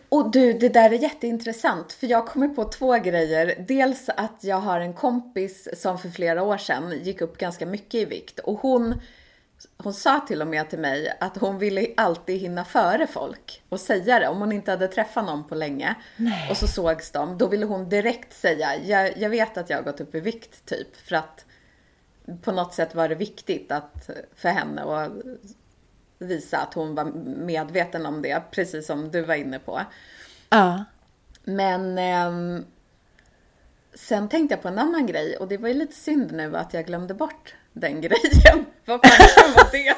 Och 0.10 0.32
du, 0.32 0.54
det 0.54 0.70
där 0.70 0.92
är 0.92 0.98
jätteintressant 0.98 1.94
för 1.94 2.08
jag 2.08 2.28
kommer 2.28 2.48
på 2.48 2.64
två 2.64 2.94
grejer. 2.94 3.66
Dels 3.68 4.10
att 4.10 4.44
jag 4.44 4.60
har 4.60 4.80
en 4.80 4.94
kompis 4.94 5.82
som 5.82 6.00
för 6.00 6.10
flera 6.10 6.44
år 6.44 6.58
sedan 6.58 7.00
gick 7.04 7.22
upp 7.22 7.38
ganska 7.38 7.66
mycket 7.66 7.96
i 7.96 8.06
vikt 8.06 8.40
och 8.40 8.60
hon 8.60 9.02
hon 9.78 9.94
sa 9.94 10.20
till 10.20 10.42
och 10.42 10.48
med 10.48 10.70
till 10.70 10.80
mig 10.80 11.18
att 11.20 11.38
hon 11.38 11.60
ville 11.60 11.88
alltid 11.98 12.40
hinna 12.42 12.66
före 12.66 13.08
folk 13.08 13.62
och 13.70 13.80
säga 13.80 14.20
det 14.20 14.28
om 14.28 14.40
hon 14.40 14.52
inte 14.52 14.72
hade 14.72 14.88
träffat 14.88 15.26
någon 15.26 15.48
på 15.48 15.56
länge. 15.56 15.96
Nej. 16.18 16.50
Och 16.52 16.58
så 16.58 16.68
sågs 16.68 17.12
de, 17.12 17.38
då 17.38 17.48
ville 17.48 17.66
hon 17.66 17.90
direkt 17.90 18.34
säga, 18.34 18.78
jag, 18.86 19.18
jag 19.18 19.30
vet 19.30 19.58
att 19.58 19.70
jag 19.70 19.78
har 19.78 19.84
gått 19.84 20.02
upp 20.02 20.16
i 20.16 20.20
vikt 20.20 20.66
typ. 20.66 20.96
För 20.96 21.16
att 21.16 21.46
på 22.42 22.52
något 22.52 22.74
sätt 22.74 22.96
var 22.96 23.10
det 23.10 23.16
viktigt 23.16 23.72
att, 23.72 24.10
för 24.36 24.50
henne 24.50 24.82
att 24.82 25.12
visa 26.20 26.58
att 26.58 26.74
hon 26.74 26.96
var 26.96 27.06
medveten 27.46 28.06
om 28.06 28.22
det, 28.22 28.44
precis 28.52 28.88
som 28.88 29.12
du 29.12 29.22
var 29.22 29.36
inne 29.36 29.60
på. 29.60 29.82
Ja. 30.50 30.86
Men 31.44 31.98
eh, 31.98 32.62
sen 33.94 34.30
tänkte 34.30 34.56
jag 34.56 34.62
på 34.62 34.68
en 34.68 34.80
annan 34.80 35.06
grej 35.06 35.38
och 35.38 35.48
det 35.48 35.58
var 35.58 35.68
ju 35.68 35.74
lite 35.74 35.96
synd 35.96 36.32
nu 36.32 36.58
att 36.58 36.74
jag 36.74 36.86
glömde 36.86 37.14
bort 37.14 37.56
den 37.74 38.02
grejen. 38.08 38.66
Vad 38.86 39.06
fan 39.06 39.54
var 39.56 39.72
det? 39.72 39.96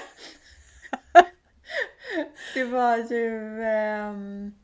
det 2.54 2.64
var 2.64 2.98
ju... 2.98 3.62
Um... 4.10 4.56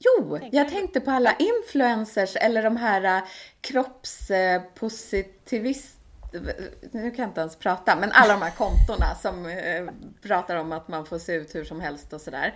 Jo, 0.00 0.38
jag 0.52 0.68
tänkte 0.68 1.00
på 1.00 1.10
alla 1.10 1.36
influencers 1.36 2.36
eller 2.36 2.62
de 2.62 2.76
här 2.76 3.18
uh, 3.18 3.22
kroppspositivist... 3.60 5.97
Nu 6.92 7.10
kan 7.10 7.22
jag 7.22 7.28
inte 7.28 7.40
ens 7.40 7.56
prata, 7.56 7.96
men 7.96 8.12
alla 8.12 8.32
de 8.32 8.42
här 8.42 8.50
kontona 8.50 9.14
som 9.14 9.46
uh, 9.46 9.90
pratar 10.22 10.56
om 10.56 10.72
att 10.72 10.88
man 10.88 11.06
får 11.06 11.18
se 11.18 11.34
ut 11.34 11.54
hur 11.54 11.64
som 11.64 11.80
helst 11.80 12.12
och 12.12 12.20
sådär. 12.20 12.54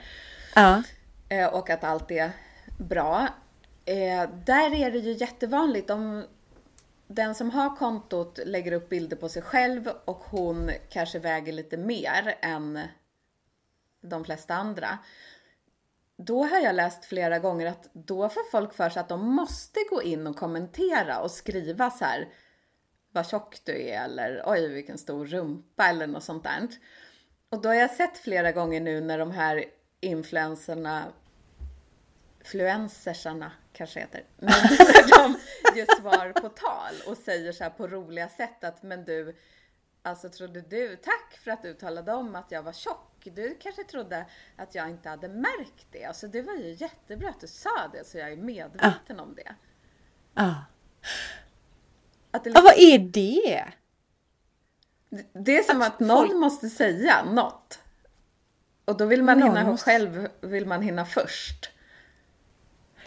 Ja. 0.55 0.83
Uh, 1.33 1.47
och 1.47 1.71
att 1.71 1.85
allt 1.85 2.11
är 2.11 2.31
bra. 2.79 3.29
där 4.45 4.75
är 4.75 4.91
det 4.91 4.99
ju 4.99 5.13
jättevanligt 5.13 5.91
om 5.91 6.25
den 7.15 7.35
som 7.35 7.51
har 7.51 7.77
kontot 7.77 8.39
lägger 8.47 8.73
upp 8.73 8.89
bilder 8.89 9.17
på 9.17 9.29
sig 9.29 9.43
själv 9.43 9.89
och 10.05 10.23
hon 10.25 10.71
kanske 10.89 11.19
väger 11.19 11.53
lite 11.53 11.77
mer 11.77 12.35
än 12.41 12.81
de 14.01 14.25
flesta 14.25 14.55
andra. 14.55 14.99
Då 16.17 16.45
har 16.45 16.59
jag 16.59 16.75
läst 16.75 17.05
flera 17.05 17.39
gånger 17.39 17.67
att 17.67 17.91
då 17.93 18.29
får 18.29 18.51
folk 18.51 18.75
för 18.75 18.91
sig 18.91 19.01
att 19.01 19.09
de 19.09 19.35
måste 19.35 19.81
gå 19.91 20.03
in 20.03 20.27
och 20.27 20.37
kommentera 20.37 21.21
och 21.21 21.31
skriva 21.31 21.91
så 21.91 22.05
här 22.05 22.29
vad 23.13 23.29
tjock 23.29 23.61
du 23.65 23.83
är 23.83 24.05
eller 24.05 24.43
oj 24.47 24.69
vilken 24.69 24.99
stor 24.99 25.27
rumpa 25.27 25.89
eller 25.89 26.07
något 26.07 26.25
sånt 26.25 26.45
där. 26.45 26.69
Och 27.49 27.63
då 27.63 27.69
har 27.69 27.77
jag 27.77 27.91
sett 27.91 28.19
flera 28.19 28.53
gånger 28.53 28.81
nu 28.81 29.01
när 29.01 29.19
de 29.19 29.31
här 29.31 29.65
influencerna, 30.01 31.05
influencersarna 32.39 33.53
kanske 33.73 34.01
heter. 34.01 34.25
Men 34.37 34.53
de 35.09 35.39
ger 35.77 36.01
svar 36.01 36.33
på 36.33 36.49
tal 36.49 36.95
och 37.07 37.17
säger 37.17 37.53
så 37.53 37.65
här 37.65 37.71
på 37.71 37.87
roliga 37.87 38.29
sätt 38.29 38.65
att 38.65 38.83
men 38.83 39.05
du, 39.05 39.37
alltså 40.03 40.29
trodde 40.29 40.61
du, 40.61 40.97
tack 40.97 41.39
för 41.45 41.51
att 41.51 41.63
du 41.63 41.75
talade 41.75 42.13
om 42.13 42.35
att 42.35 42.53
jag 42.53 42.63
var 42.63 42.73
tjock. 42.73 43.09
Du 43.25 43.57
kanske 43.61 43.85
trodde 43.85 44.27
att 44.57 44.75
jag 44.75 44.91
inte 44.91 45.09
hade 45.09 45.29
märkt 45.29 45.87
det. 45.91 46.05
Alltså 46.05 46.29
det 46.29 46.43
var 46.43 46.55
ju 46.55 46.71
jättebra 46.71 47.29
att 47.29 47.41
du 47.41 47.47
sa 47.47 47.89
det 47.93 48.05
så 48.05 48.19
jag 48.19 48.33
är 48.33 48.37
medveten 48.37 49.21
ah. 49.21 49.23
om 49.23 49.35
det. 49.35 49.55
Ah. 50.35 50.55
Att 52.47 52.55
det 52.55 52.59
ah, 52.59 52.63
vad 52.63 52.79
är 52.79 52.99
det? 52.99 53.65
Det 55.33 55.59
är 55.59 55.63
som 55.63 55.83
att, 55.83 55.89
att 55.89 56.01
någon 56.01 56.27
folk... 56.27 56.41
måste 56.41 56.69
säga 56.69 57.25
något. 57.25 57.79
Och 58.85 58.97
då 58.97 59.07
vill 59.07 59.23
man 59.23 59.39
någon 59.39 59.57
hinna 59.57 59.71
måste... 59.71 59.85
själv, 59.91 60.29
vill 60.41 60.67
man 60.67 60.83
hinna 60.83 61.07
först. 61.07 61.71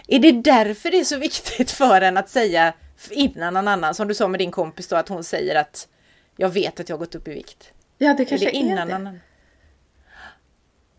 Är 0.08 0.20
det 0.20 0.32
därför 0.32 0.92
det 0.92 1.00
är 1.00 1.04
så 1.04 1.18
viktigt 1.18 1.72
för 1.82 2.02
en 2.02 2.18
att 2.18 2.30
säga 2.30 2.74
innan 3.10 3.54
någon 3.54 3.68
annan, 3.68 3.96
som 3.96 4.08
du 4.08 4.14
sa 4.14 4.28
med 4.28 4.40
din 4.40 4.52
kompis 4.52 4.88
då, 4.88 4.96
att 4.96 5.10
hon 5.10 5.24
säger 5.24 5.56
att 5.56 5.88
jag 6.38 6.50
vet 6.50 6.80
att 6.80 6.90
jag 6.90 6.96
har 6.96 7.00
gått 7.00 7.16
upp 7.16 7.28
i 7.28 7.34
vikt? 7.34 7.72
Ja, 7.98 8.14
det 8.14 8.26
kanske 8.26 8.48
är, 8.48 8.52
det 8.52 8.58
innan 8.58 8.78
är 8.78 8.86
det. 8.86 8.96
Annan? 8.96 9.20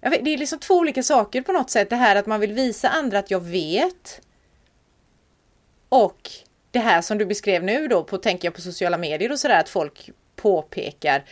Vet, 0.00 0.24
det 0.24 0.34
är 0.34 0.38
liksom 0.38 0.58
två 0.58 0.74
olika 0.74 1.02
saker 1.02 1.42
på 1.42 1.52
något 1.52 1.70
sätt. 1.70 1.90
Det 1.90 1.96
här 1.96 2.16
att 2.16 2.26
man 2.26 2.40
vill 2.40 2.52
visa 2.52 2.88
andra 2.88 3.18
att 3.18 3.30
jag 3.30 3.40
vet. 3.40 4.20
Och 5.88 6.30
det 6.76 6.82
här 6.82 7.02
som 7.02 7.18
du 7.18 7.26
beskrev 7.26 7.64
nu 7.64 7.88
då, 7.88 8.04
på, 8.04 8.18
tänker 8.18 8.46
jag 8.46 8.54
på 8.54 8.60
sociala 8.60 8.98
medier 8.98 9.32
och 9.32 9.38
sådär, 9.38 9.60
att 9.60 9.68
folk 9.68 10.10
påpekar 10.36 11.24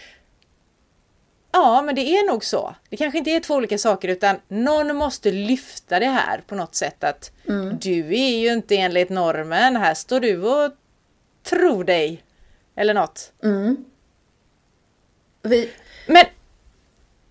Ja, 1.52 1.82
men 1.82 1.94
det 1.94 2.00
är 2.00 2.26
nog 2.26 2.44
så. 2.44 2.74
Det 2.88 2.96
kanske 2.96 3.18
inte 3.18 3.30
är 3.30 3.40
två 3.40 3.54
olika 3.54 3.78
saker 3.78 4.08
utan 4.08 4.36
någon 4.48 4.96
måste 4.96 5.30
lyfta 5.32 6.00
det 6.00 6.06
här 6.06 6.42
på 6.46 6.54
något 6.54 6.74
sätt 6.74 7.04
att 7.04 7.32
mm. 7.48 7.78
du 7.80 8.14
är 8.14 8.38
ju 8.38 8.52
inte 8.52 8.76
enligt 8.76 9.10
normen. 9.10 9.76
Här 9.76 9.94
står 9.94 10.20
du 10.20 10.42
och 10.42 10.72
tror 11.42 11.84
dig. 11.84 12.22
Eller 12.76 12.94
något. 12.94 13.32
Mm. 13.42 13.84
Vi... 15.42 15.70
Men 16.06 16.24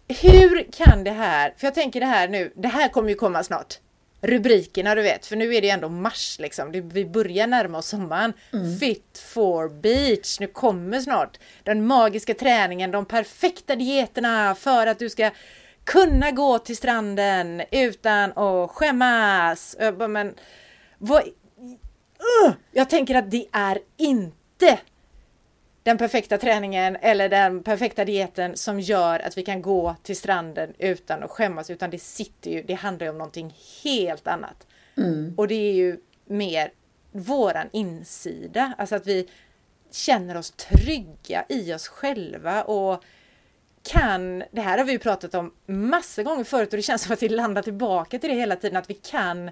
hur 0.08 0.72
kan 0.72 1.04
det 1.04 1.12
här, 1.12 1.54
för 1.58 1.68
jag 1.68 1.74
tänker 1.74 2.00
det 2.00 2.06
här 2.06 2.28
nu, 2.28 2.52
det 2.56 2.68
här 2.68 2.90
kommer 2.90 3.10
ju 3.10 3.16
komma 3.16 3.44
snart 3.44 3.80
rubrikerna 4.24 4.96
du 4.96 5.02
vet, 5.02 5.26
för 5.26 5.36
nu 5.36 5.56
är 5.56 5.62
det 5.62 5.70
ändå 5.70 5.90
mars 5.90 6.40
liksom. 6.40 6.72
Vi 6.72 7.06
börjar 7.06 7.48
närma 7.48 7.78
oss 7.78 7.88
sommaren. 7.88 8.34
Mm. 8.54 8.78
Fit 8.80 9.24
for 9.34 9.70
beach, 9.70 10.40
nu 10.40 10.48
kommer 10.48 11.00
snart 11.00 11.40
den 11.64 11.88
magiska 11.88 12.34
träningen, 12.34 12.92
de 12.92 13.06
perfekta 13.06 13.76
dieterna 13.76 14.56
för 14.56 14.88
att 14.88 15.00
du 15.00 15.10
ska 15.10 15.32
kunna 15.84 16.32
gå 16.32 16.60
till 16.60 16.78
stranden 16.78 17.62
utan 17.72 18.32
att 18.32 18.72
skämmas. 18.72 19.76
Men 20.10 20.36
vad... 20.98 21.24
Uh, 21.24 22.54
jag 22.72 22.90
tänker 22.90 23.16
att 23.16 23.32
det 23.32 23.46
är 23.52 23.80
inte 23.98 24.80
den 25.84 25.98
perfekta 25.98 26.38
träningen 26.38 26.98
eller 27.02 27.30
den 27.30 27.64
perfekta 27.64 28.06
dieten 28.06 28.58
som 28.58 28.80
gör 28.80 29.20
att 29.20 29.38
vi 29.38 29.44
kan 29.44 29.62
gå 29.62 29.96
till 30.04 30.18
stranden 30.18 30.74
utan 30.78 31.24
att 31.24 31.32
skämmas 31.32 31.70
utan 31.70 31.90
det 31.90 32.00
sitter 32.00 32.52
ju, 32.52 32.64
det 32.64 32.74
handlar 32.74 33.06
ju 33.06 33.10
om 33.10 33.18
någonting 33.18 33.56
helt 33.84 34.28
annat. 34.28 34.68
Mm. 34.98 35.34
Och 35.38 35.48
det 35.48 35.56
är 35.56 35.74
ju 35.74 35.98
mer 36.26 36.72
våran 37.12 37.68
insida, 37.72 38.74
alltså 38.78 38.96
att 38.96 39.08
vi 39.08 39.30
känner 39.92 40.38
oss 40.38 40.52
trygga 40.52 41.46
i 41.50 41.74
oss 41.74 41.88
själva 41.88 42.64
och 42.64 43.04
kan, 43.84 44.44
det 44.52 44.62
här 44.62 44.78
har 44.78 44.86
vi 44.86 44.92
ju 44.92 45.00
pratat 45.00 45.36
om 45.36 45.54
massor 45.66 46.24
gånger 46.24 46.44
förut 46.44 46.74
och 46.74 46.78
det 46.78 46.84
känns 46.84 47.04
som 47.04 47.14
att 47.14 47.24
vi 47.24 47.30
landar 47.30 47.62
tillbaka 47.62 48.20
till 48.20 48.30
det 48.30 48.36
hela 48.36 48.56
tiden, 48.56 48.78
att 48.78 48.90
vi 48.90 48.94
kan 48.94 49.52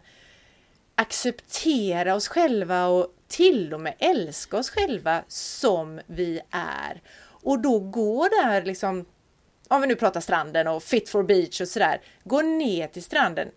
acceptera 0.96 2.16
oss 2.16 2.28
själva 2.28 2.88
och 2.88 3.16
till 3.32 3.74
och 3.74 3.82
med 3.82 3.94
älska 4.00 4.58
oss 4.58 4.70
själva 4.70 5.24
som 5.28 6.02
vi 6.08 6.42
är. 6.52 7.02
Och 7.44 7.60
då 7.60 7.80
går 7.80 8.44
där 8.44 8.62
liksom, 8.62 9.06
om 9.68 9.82
vi 9.82 9.88
nu 9.88 9.96
pratar 9.96 10.22
stranden 10.22 10.68
och 10.68 10.84
fit 10.84 11.10
for 11.10 11.24
beach 11.24 11.62
och 11.62 11.68
sådär, 11.68 12.02
gå 12.24 12.42
ner 12.42 12.88
till 12.88 13.04
stranden, 13.04 13.48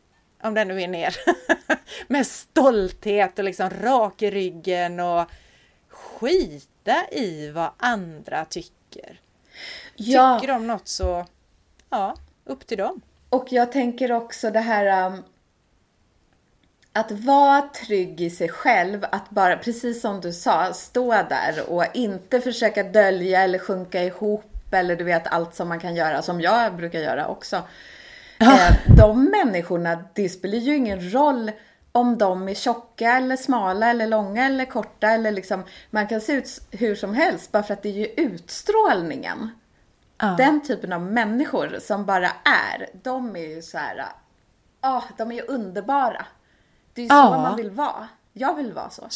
om 0.43 0.55
den 0.55 0.69
nu 0.69 0.83
är 0.83 0.89
ner, 0.89 1.17
med 2.09 2.27
stolthet 2.27 3.39
och 3.39 3.45
liksom 3.45 3.71
rak 3.71 4.23
i 4.23 4.31
ryggen 4.31 5.01
och 5.01 5.25
skita 5.89 7.11
i 7.13 7.51
vad 7.51 7.71
andra 7.77 8.45
tycker. 8.45 9.21
Ja. 9.97 10.39
Tycker 10.41 10.53
de 10.53 10.67
något 10.67 10.89
så, 10.89 11.27
ja, 11.91 12.17
upp 12.45 12.67
till 12.67 12.79
dem. 12.79 13.01
Och 13.29 13.53
jag 13.53 13.73
tänker 13.73 14.13
också 14.13 14.51
det 14.51 14.61
här 14.61 15.07
um 15.07 15.23
att 16.97 17.11
vara 17.11 17.63
trygg 17.63 18.21
i 18.21 18.31
sig 18.31 18.49
själv, 18.49 19.05
att 19.13 19.31
bara, 19.31 19.57
precis 19.57 20.01
som 20.01 20.21
du 20.21 20.33
sa, 20.33 20.73
stå 20.73 21.11
där 21.13 21.71
och 21.71 21.85
inte 21.95 22.41
försöka 22.41 22.83
dölja 22.83 23.43
eller 23.43 23.59
sjunka 23.59 24.03
ihop 24.03 24.45
eller 24.71 24.97
du 24.97 25.05
vet 25.05 25.27
allt 25.27 25.55
som 25.55 25.69
man 25.69 25.81
kan 25.81 25.97
göra, 25.97 26.23
som 26.23 26.41
jag 26.41 26.77
brukar 26.77 26.99
göra 26.99 27.29
också. 27.29 27.63
Ja. 28.39 28.53
Eh, 28.53 28.97
de 28.97 29.25
människorna, 29.25 30.05
det 30.13 30.29
spelar 30.29 30.59
ju 30.59 30.77
ingen 30.77 31.13
roll 31.13 31.51
om 31.93 32.19
de 32.19 32.49
är 32.49 32.55
tjocka 32.55 33.13
eller 33.13 33.37
smala 33.37 33.91
eller 33.91 34.07
långa 34.07 34.47
eller 34.47 34.65
korta 34.65 35.09
eller 35.09 35.31
liksom 35.31 35.65
man 35.91 36.07
kan 36.07 36.21
se 36.21 36.33
ut 36.33 36.61
hur 36.71 36.95
som 36.95 37.15
helst 37.15 37.53
bara 37.53 37.63
för 37.63 37.75
att 37.75 37.83
det 37.83 37.89
är 37.89 37.93
ju 37.93 38.07
utstrålningen. 38.07 39.51
Ja. 40.19 40.35
Den 40.39 40.61
typen 40.61 40.93
av 40.93 41.03
människor 41.03 41.79
som 41.81 42.05
bara 42.05 42.31
är, 42.45 42.89
de 42.93 43.37
är 43.37 43.55
ju 43.57 43.63
så 43.63 43.79
här, 43.79 44.07
ah, 44.81 45.03
de 45.17 45.31
är 45.33 45.35
ju 45.35 45.43
underbara. 45.43 46.27
Det 46.95 47.03
är 47.03 47.09
så 47.09 47.15
Ja. 47.15 47.31
man 47.31 47.57
vill 47.57 47.71
vara. 47.71 48.09
Jag 48.33 48.55
vill 48.55 48.73
vara 48.73 48.91
så. 48.91 49.09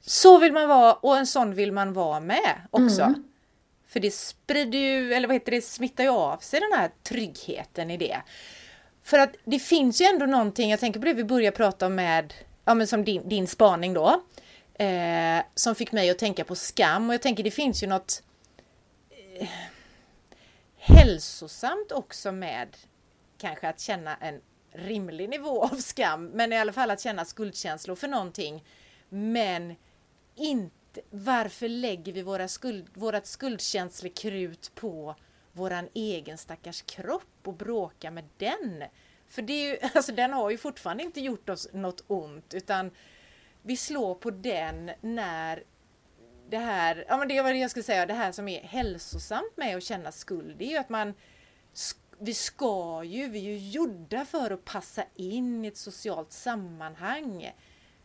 Så 0.00 0.38
vill 0.38 0.52
man 0.52 0.68
vara 0.68 0.92
och 0.92 1.16
en 1.16 1.26
sån 1.26 1.54
vill 1.54 1.72
man 1.72 1.92
vara 1.92 2.20
med 2.20 2.60
också. 2.70 3.02
Mm. 3.02 3.24
För 3.86 4.00
det 4.00 4.10
sprider 4.10 4.78
ju, 4.78 5.14
eller 5.14 5.28
vad 5.28 5.34
heter 5.34 5.52
det, 5.52 5.62
smittar 5.62 6.04
ju 6.04 6.10
av 6.10 6.38
sig 6.38 6.60
den 6.60 6.78
här 6.78 6.90
tryggheten 7.02 7.90
i 7.90 7.96
det. 7.96 8.22
För 9.02 9.18
att 9.18 9.36
det 9.44 9.58
finns 9.58 10.00
ju 10.00 10.04
ändå 10.04 10.26
någonting, 10.26 10.70
jag 10.70 10.80
tänker 10.80 11.00
på 11.00 11.06
det 11.06 11.14
vi 11.14 11.24
började 11.24 11.56
prata 11.56 11.86
om 11.86 11.94
med, 11.94 12.34
ja 12.64 12.74
men 12.74 12.86
som 12.86 13.04
din, 13.04 13.28
din 13.28 13.46
spaning 13.46 13.94
då. 13.94 14.22
Eh, 14.74 15.42
som 15.54 15.74
fick 15.74 15.92
mig 15.92 16.10
att 16.10 16.18
tänka 16.18 16.44
på 16.44 16.54
skam 16.54 17.08
och 17.08 17.14
jag 17.14 17.22
tänker 17.22 17.44
det 17.44 17.50
finns 17.50 17.82
ju 17.82 17.86
något 17.86 18.22
eh, 19.10 19.48
hälsosamt 20.76 21.92
också 21.92 22.32
med 22.32 22.76
kanske 23.38 23.68
att 23.68 23.80
känna 23.80 24.16
en 24.16 24.40
rimlig 24.72 25.28
nivå 25.28 25.64
av 25.64 25.76
skam, 25.76 26.26
men 26.26 26.52
i 26.52 26.58
alla 26.58 26.72
fall 26.72 26.90
att 26.90 27.00
känna 27.00 27.24
skuldkänslor 27.24 27.96
för 27.96 28.08
någonting. 28.08 28.64
Men 29.08 29.74
inte, 30.34 31.00
varför 31.10 31.68
lägger 31.68 32.12
vi 32.12 32.22
våra 32.22 32.48
skuld, 32.48 32.86
vårat 32.94 33.26
skuldkänslekrut 33.26 34.74
på 34.74 35.14
våran 35.52 35.88
egen 35.94 36.38
stackars 36.38 36.82
kropp 36.82 37.38
och 37.44 37.54
bråkar 37.54 38.10
med 38.10 38.24
den? 38.36 38.84
För 39.28 39.42
det 39.42 39.52
är 39.52 39.70
ju, 39.70 39.78
alltså 39.94 40.12
den 40.12 40.32
har 40.32 40.50
ju 40.50 40.58
fortfarande 40.58 41.02
inte 41.02 41.20
gjort 41.20 41.48
oss 41.48 41.68
något 41.72 42.04
ont 42.06 42.54
utan 42.54 42.90
vi 43.62 43.76
slår 43.76 44.14
på 44.14 44.30
den 44.30 44.90
när 45.00 45.64
det 46.50 46.58
här, 46.58 47.04
ja 47.08 47.16
men 47.16 47.28
det 47.28 47.42
var 47.42 47.52
det 47.52 47.58
jag 47.58 47.70
skulle 47.70 47.82
säga, 47.82 48.06
det 48.06 48.14
här 48.14 48.32
som 48.32 48.48
är 48.48 48.60
hälsosamt 48.62 49.56
med 49.56 49.76
att 49.76 49.82
känna 49.82 50.12
skuld, 50.12 50.56
det 50.58 50.64
är 50.64 50.70
ju 50.70 50.76
att 50.76 50.88
man 50.88 51.14
vi 52.22 52.34
ska 52.34 53.04
ju, 53.04 53.28
vi 53.28 53.38
är 53.38 53.52
ju 53.52 53.58
gjorda 53.58 54.24
för 54.24 54.50
att 54.50 54.64
passa 54.64 55.04
in 55.14 55.64
i 55.64 55.68
ett 55.68 55.76
socialt 55.76 56.32
sammanhang. 56.32 57.52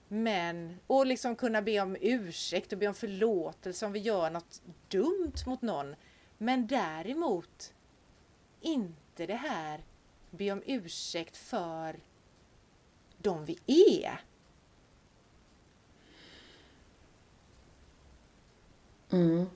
Men, 0.07 0.79
och 0.87 1.05
liksom 1.05 1.35
kunna 1.35 1.61
be 1.61 1.79
om 1.79 1.97
ursäkt 2.01 2.73
och 2.73 2.79
be 2.79 2.87
om 2.87 2.93
förlåtelse 2.93 3.85
om 3.85 3.91
vi 3.91 3.99
gör 3.99 4.29
något 4.29 4.61
dumt 4.87 5.33
mot 5.45 5.61
någon. 5.61 5.95
Men 6.37 6.67
däremot 6.67 7.73
inte 8.61 9.25
det 9.25 9.35
här 9.35 9.83
be 10.31 10.51
om 10.51 10.61
ursäkt 10.65 11.37
för 11.37 11.99
de 13.17 13.45
vi 13.45 13.59
är. 13.67 14.21
Mm. 19.11 19.49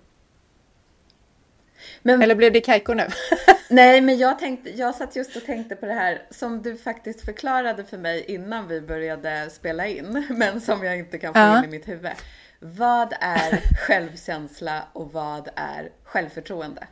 Men 2.01 2.21
Eller 2.21 2.35
blev 2.35 2.53
det 2.53 2.61
Kaiko 2.61 2.93
nu? 2.93 3.07
Nej, 3.69 4.01
men 4.01 4.17
jag, 4.17 4.39
tänkte, 4.39 4.69
jag 4.69 4.95
satt 4.95 5.15
just 5.15 5.35
och 5.35 5.45
tänkte 5.45 5.75
på 5.75 5.85
det 5.85 5.93
här 5.93 6.21
som 6.29 6.61
du 6.61 6.77
faktiskt 6.77 7.25
förklarade 7.25 7.83
för 7.85 7.97
mig 7.97 8.25
innan 8.27 8.67
vi 8.67 8.81
började 8.81 9.49
spela 9.49 9.87
in, 9.87 10.25
men 10.29 10.61
som 10.61 10.83
jag 10.83 10.97
inte 10.97 11.17
kan 11.17 11.33
få 11.33 11.39
Ja. 11.39 11.57
in 11.59 11.63
i 11.65 11.67
mitt 11.67 11.87
huvud. 11.87 12.11
Vad 12.59 13.13
är 13.21 13.59
självkänsla 13.87 14.83
och 14.93 15.11
vad 15.13 15.49
är 15.55 15.89
självförtroende? 16.03 16.87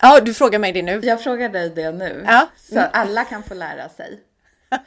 Ja, 0.00 0.20
du 0.20 0.34
frågar 0.34 0.58
mig 0.58 0.72
det 0.72 0.82
nu. 0.82 1.00
Jag 1.02 1.22
frågar 1.22 1.48
dig 1.48 1.70
det 1.70 1.92
nu, 1.92 2.24
Ja. 2.26 2.48
så 2.56 2.80
alla 2.80 3.24
kan 3.24 3.42
få 3.42 3.54
lära 3.54 3.88
sig. 3.88 4.20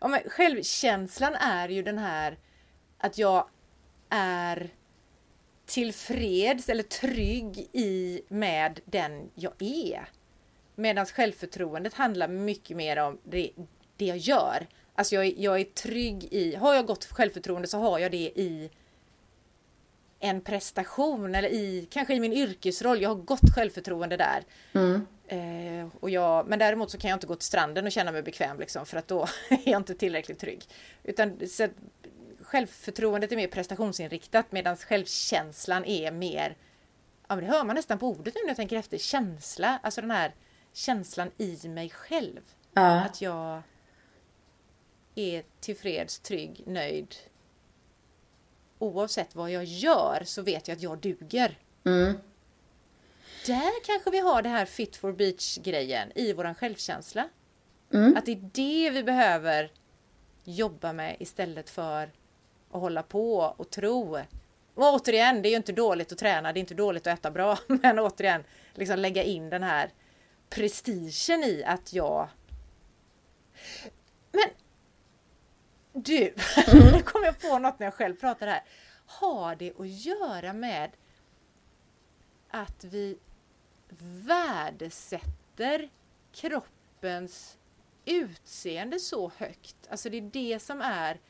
Ja, 0.00 0.08
men 0.08 0.20
självkänslan 0.26 1.34
är 1.34 1.68
ju 1.68 1.82
den 1.82 1.98
här 1.98 2.38
att 2.98 3.18
jag 3.18 3.48
är 4.10 4.68
tillfreds 5.66 6.68
eller 6.68 6.82
trygg 6.82 7.58
i 7.72 8.20
med 8.28 8.80
den 8.84 9.30
jag 9.34 9.52
är. 9.62 10.08
Medan 10.74 11.06
självförtroendet 11.06 11.94
handlar 11.94 12.28
mycket 12.28 12.76
mer 12.76 12.96
om 12.96 13.18
det, 13.24 13.50
det 13.96 14.04
jag 14.06 14.16
gör. 14.18 14.66
Alltså 14.94 15.14
jag, 15.14 15.26
är- 15.26 15.34
jag 15.36 15.60
är 15.60 15.64
trygg 15.64 16.24
i, 16.30 16.54
har 16.56 16.74
jag 16.74 16.86
gott 16.86 17.04
självförtroende 17.04 17.68
så 17.68 17.78
har 17.78 17.98
jag 17.98 18.10
det 18.10 18.32
i 18.36 18.70
en 20.20 20.40
prestation 20.40 21.34
eller 21.34 21.48
i 21.48 21.86
kanske 21.90 22.14
i 22.14 22.20
min 22.20 22.32
yrkesroll. 22.32 23.02
Jag 23.02 23.08
har 23.08 23.16
gott 23.16 23.54
självförtroende 23.54 24.16
där. 24.16 24.42
Eh, 25.28 25.88
och 26.00 26.10
jag, 26.10 26.46
men 26.48 26.58
däremot 26.58 26.90
så 26.90 26.98
kan 26.98 27.10
jag 27.10 27.16
inte 27.16 27.26
gå 27.26 27.34
till 27.34 27.46
stranden 27.46 27.86
och 27.86 27.92
känna 27.92 28.12
mig 28.12 28.22
bekväm 28.22 28.58
liksom, 28.60 28.86
för 28.86 28.96
att 28.96 29.08
då 29.08 29.22
är 29.50 29.58
jag 29.70 29.76
inte 29.80 29.94
tillräckligt 29.94 30.38
trygg. 30.38 30.64
Utan 31.04 31.48
så 31.48 31.68
självförtroendet 32.46 33.32
är 33.32 33.36
mer 33.36 33.48
prestationsinriktat 33.48 34.52
medan 34.52 34.76
självkänslan 34.76 35.84
är 35.84 36.12
mer, 36.12 36.56
ja 37.28 37.36
men 37.36 37.44
det 37.44 37.50
hör 37.50 37.64
man 37.64 37.76
nästan 37.76 37.98
på 37.98 38.08
ordet 38.08 38.34
nu 38.34 38.40
när 38.42 38.48
jag 38.48 38.56
tänker 38.56 38.76
efter, 38.76 38.98
känsla. 38.98 39.80
Alltså 39.82 40.00
den 40.00 40.10
här 40.10 40.34
känslan 40.72 41.30
i 41.38 41.68
mig 41.68 41.90
själv. 41.90 42.40
Ja. 42.72 43.00
Att 43.00 43.20
jag 43.20 43.62
är 45.14 45.44
tillfreds, 45.60 46.18
trygg, 46.18 46.62
nöjd. 46.66 47.14
Oavsett 48.78 49.34
vad 49.34 49.50
jag 49.50 49.64
gör 49.64 50.22
så 50.24 50.42
vet 50.42 50.68
jag 50.68 50.76
att 50.76 50.82
jag 50.82 50.98
duger. 50.98 51.58
Mm. 51.84 52.18
Där 53.46 53.84
kanske 53.84 54.10
vi 54.10 54.18
har 54.18 54.42
det 54.42 54.48
här 54.48 54.66
fit 54.66 54.96
for 54.96 55.12
beach 55.12 55.58
grejen 55.58 56.12
i 56.14 56.32
våran 56.32 56.54
självkänsla. 56.54 57.28
Mm. 57.92 58.16
Att 58.16 58.26
det 58.26 58.32
är 58.32 58.50
det 58.52 58.90
vi 58.90 59.02
behöver 59.02 59.72
jobba 60.44 60.92
med 60.92 61.16
istället 61.18 61.70
för 61.70 62.12
att 62.76 62.82
hålla 62.82 63.02
på 63.02 63.54
och 63.56 63.70
tro. 63.70 64.18
Och 64.74 64.94
återigen, 64.94 65.42
det 65.42 65.48
är 65.48 65.50
ju 65.50 65.56
inte 65.56 65.72
dåligt 65.72 66.12
att 66.12 66.18
träna, 66.18 66.52
det 66.52 66.58
är 66.58 66.60
inte 66.60 66.74
dåligt 66.74 67.06
att 67.06 67.18
äta 67.18 67.30
bra, 67.30 67.58
men 67.66 67.98
återigen, 67.98 68.44
liksom 68.74 68.98
lägga 68.98 69.22
in 69.22 69.50
den 69.50 69.62
här 69.62 69.90
prestigen 70.50 71.44
i 71.44 71.64
att 71.64 71.92
jag... 71.92 72.28
Men 74.32 74.48
du, 75.92 76.34
nu 76.72 77.02
kom 77.02 77.24
jag 77.24 77.40
på 77.40 77.58
något 77.58 77.78
när 77.78 77.86
jag 77.86 77.94
själv 77.94 78.14
pratar 78.14 78.46
här. 78.46 78.64
Har 79.06 79.56
det 79.56 79.72
att 79.78 79.88
göra 79.88 80.52
med 80.52 80.90
att 82.48 82.84
vi 82.84 83.18
värdesätter 84.26 85.88
kroppens 86.32 87.58
utseende 88.04 88.98
så 88.98 89.32
högt. 89.36 89.76
Alltså 89.90 90.10
det 90.10 90.16
är 90.16 90.30
det 90.32 90.62
som 90.62 90.80
är, 90.80 91.20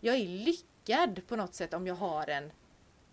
jag 0.00 0.16
är 0.16 0.26
lycklig 0.26 0.71
lyckad 0.86 1.26
på 1.28 1.36
något 1.36 1.54
sätt 1.54 1.74
om 1.74 1.86
jag 1.86 1.94
har 1.94 2.30
en 2.30 2.52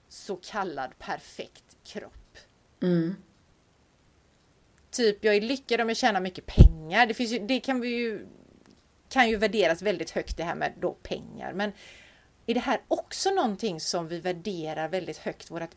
så 0.09 0.35
kallad 0.35 0.99
perfekt 0.99 1.77
kropp. 1.83 2.37
Mm. 2.81 3.15
Typ 4.91 5.23
jag 5.25 5.35
är 5.35 5.41
lyckad 5.41 5.81
om 5.81 5.87
jag 5.87 5.97
tjänar 5.97 6.21
mycket 6.21 6.45
pengar. 6.45 7.05
Det, 7.05 7.13
finns 7.13 7.31
ju, 7.31 7.39
det 7.39 7.59
kan 7.59 7.81
vi 7.81 7.87
ju 7.87 8.27
kan 9.09 9.29
ju 9.29 9.35
värderas 9.35 9.81
väldigt 9.81 10.11
högt 10.11 10.37
det 10.37 10.43
här 10.43 10.55
med 10.55 10.73
då 10.79 10.91
pengar. 10.91 11.53
Men 11.53 11.71
är 12.45 12.53
det 12.53 12.59
här 12.59 12.81
också 12.87 13.29
någonting 13.29 13.79
som 13.79 14.07
vi 14.07 14.19
värderar 14.19 14.87
väldigt 14.87 15.17
högt, 15.17 15.51
vårt 15.51 15.69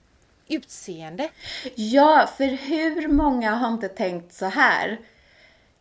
utseende? 0.48 1.28
Ja, 1.74 2.28
för 2.36 2.44
hur 2.46 3.08
många 3.08 3.50
har 3.50 3.68
inte 3.68 3.88
tänkt 3.88 4.32
så 4.32 4.46
här? 4.46 5.00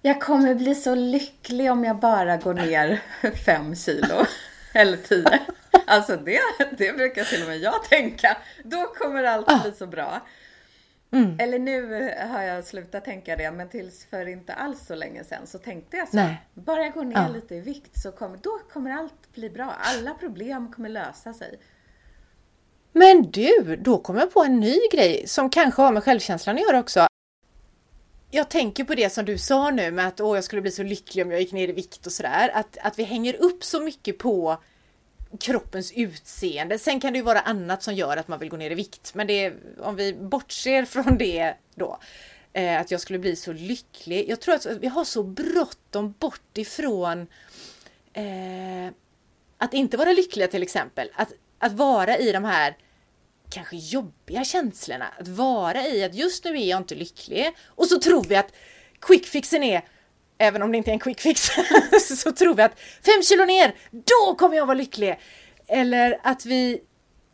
Jag 0.01 0.21
kommer 0.21 0.55
bli 0.55 0.75
så 0.75 0.95
lycklig 0.95 1.71
om 1.71 1.83
jag 1.83 1.99
bara 1.99 2.37
går 2.37 2.53
ner 2.53 3.01
fem 3.45 3.75
kilo. 3.75 4.25
Eller 4.73 4.97
tio. 4.97 5.39
Alltså 5.87 6.15
det, 6.17 6.39
det 6.77 6.93
brukar 6.93 7.23
till 7.23 7.41
och 7.41 7.47
med 7.47 7.57
jag 7.57 7.83
tänka. 7.83 8.37
Då 8.63 8.85
kommer 8.85 9.23
allt 9.23 9.63
bli 9.63 9.71
så 9.71 9.87
bra. 9.87 10.19
Eller 11.39 11.59
nu 11.59 11.91
har 12.31 12.41
jag 12.41 12.65
slutat 12.65 13.05
tänka 13.05 13.35
det, 13.35 13.51
men 13.51 13.69
tills 13.69 14.05
för 14.09 14.25
inte 14.27 14.53
alls 14.53 14.85
så 14.87 14.95
länge 14.95 15.23
sedan 15.23 15.47
så 15.47 15.57
tänkte 15.57 15.97
jag 15.97 16.07
så. 16.09 16.15
Nej. 16.15 16.41
Bara 16.53 16.83
jag 16.83 16.93
går 16.93 17.03
ner 17.03 17.15
Ja. 17.15 17.27
lite 17.27 17.55
i 17.55 17.59
vikt 17.59 18.01
så 18.01 18.11
kommer, 18.11 18.37
då 18.37 18.59
kommer 18.73 18.91
allt 18.91 19.33
bli 19.33 19.49
bra. 19.49 19.75
Alla 19.79 20.13
problem 20.13 20.71
kommer 20.71 20.89
lösa 20.89 21.33
sig. 21.33 21.59
Men 22.93 23.31
du, 23.31 23.75
då 23.81 23.97
kom 23.97 24.17
jag 24.17 24.33
på 24.33 24.43
en 24.43 24.59
ny 24.59 24.77
grej 24.91 25.27
som 25.27 25.49
kanske 25.49 25.81
har 25.81 25.91
med 25.91 26.03
självkänslan 26.03 26.55
att 26.55 26.61
göra 26.61 26.79
också. 26.79 27.07
Jag 28.33 28.49
tänker 28.49 28.83
på 28.83 28.95
det 28.95 29.09
som 29.09 29.25
du 29.25 29.37
sa 29.37 29.69
nu 29.69 29.91
med 29.91 30.07
att 30.07 30.21
åh, 30.21 30.37
jag 30.37 30.43
skulle 30.43 30.61
bli 30.61 30.71
så 30.71 30.83
lycklig 30.83 31.25
om 31.25 31.31
jag 31.31 31.39
gick 31.39 31.51
ner 31.51 31.67
i 31.67 31.71
vikt 31.71 32.05
och 32.05 32.11
sådär. 32.11 32.51
Att, 32.53 32.77
att 32.81 32.99
vi 32.99 33.03
hänger 33.03 33.35
upp 33.35 33.63
så 33.63 33.81
mycket 33.81 34.17
på 34.17 34.57
kroppens 35.39 35.91
utseende. 35.91 36.79
Sen 36.79 36.99
kan 36.99 37.13
det 37.13 37.19
ju 37.19 37.23
vara 37.23 37.39
annat 37.39 37.83
som 37.83 37.93
gör 37.93 38.17
att 38.17 38.27
man 38.27 38.39
vill 38.39 38.49
gå 38.49 38.57
ner 38.57 38.71
i 38.71 38.75
vikt. 38.75 39.13
Men 39.13 39.27
det, 39.27 39.53
om 39.79 39.95
vi 39.95 40.13
bortser 40.13 40.85
från 40.85 41.17
det 41.17 41.53
då. 41.75 41.99
Eh, 42.53 42.79
att 42.81 42.91
jag 42.91 43.01
skulle 43.01 43.19
bli 43.19 43.35
så 43.35 43.53
lycklig. 43.53 44.29
Jag 44.29 44.39
tror 44.39 44.55
att 44.55 44.65
vi 44.65 44.87
har 44.87 45.03
så 45.03 45.23
bråttom 45.23 46.13
bort 46.19 46.57
ifrån 46.57 47.27
eh, 48.13 48.93
att 49.57 49.73
inte 49.73 49.97
vara 49.97 50.11
lyckliga 50.11 50.47
till 50.47 50.63
exempel. 50.63 51.09
Att, 51.15 51.33
att 51.59 51.71
vara 51.71 52.17
i 52.17 52.31
de 52.31 52.43
här 52.43 52.77
kanske 53.51 53.75
jobbiga 53.75 54.43
känslorna. 54.43 55.07
Att 55.19 55.27
vara 55.27 55.87
i 55.87 56.03
att 56.03 56.15
just 56.15 56.45
nu 56.45 56.51
är 56.51 56.69
jag 56.69 56.79
inte 56.79 56.95
lycklig. 56.95 57.55
Och 57.67 57.87
så 57.87 57.99
tror 57.99 58.23
vi 58.23 58.35
att 58.35 58.53
quick 58.99 59.25
fixen 59.25 59.63
är 59.63 59.81
även 60.41 60.61
om 60.61 60.71
det 60.71 60.77
inte 60.77 60.91
är 60.91 60.93
en 60.93 60.99
quick 60.99 61.19
fix, 61.19 61.49
så 62.17 62.31
tror 62.31 62.55
vi 62.55 62.63
att 62.63 62.79
fem 62.79 63.23
kilo 63.23 63.45
ner, 63.45 63.75
då 63.91 64.35
kommer 64.35 64.55
jag 64.55 64.65
vara 64.65 64.77
lycklig! 64.77 65.19
Eller 65.67 66.19
att 66.23 66.45
vi, 66.45 66.81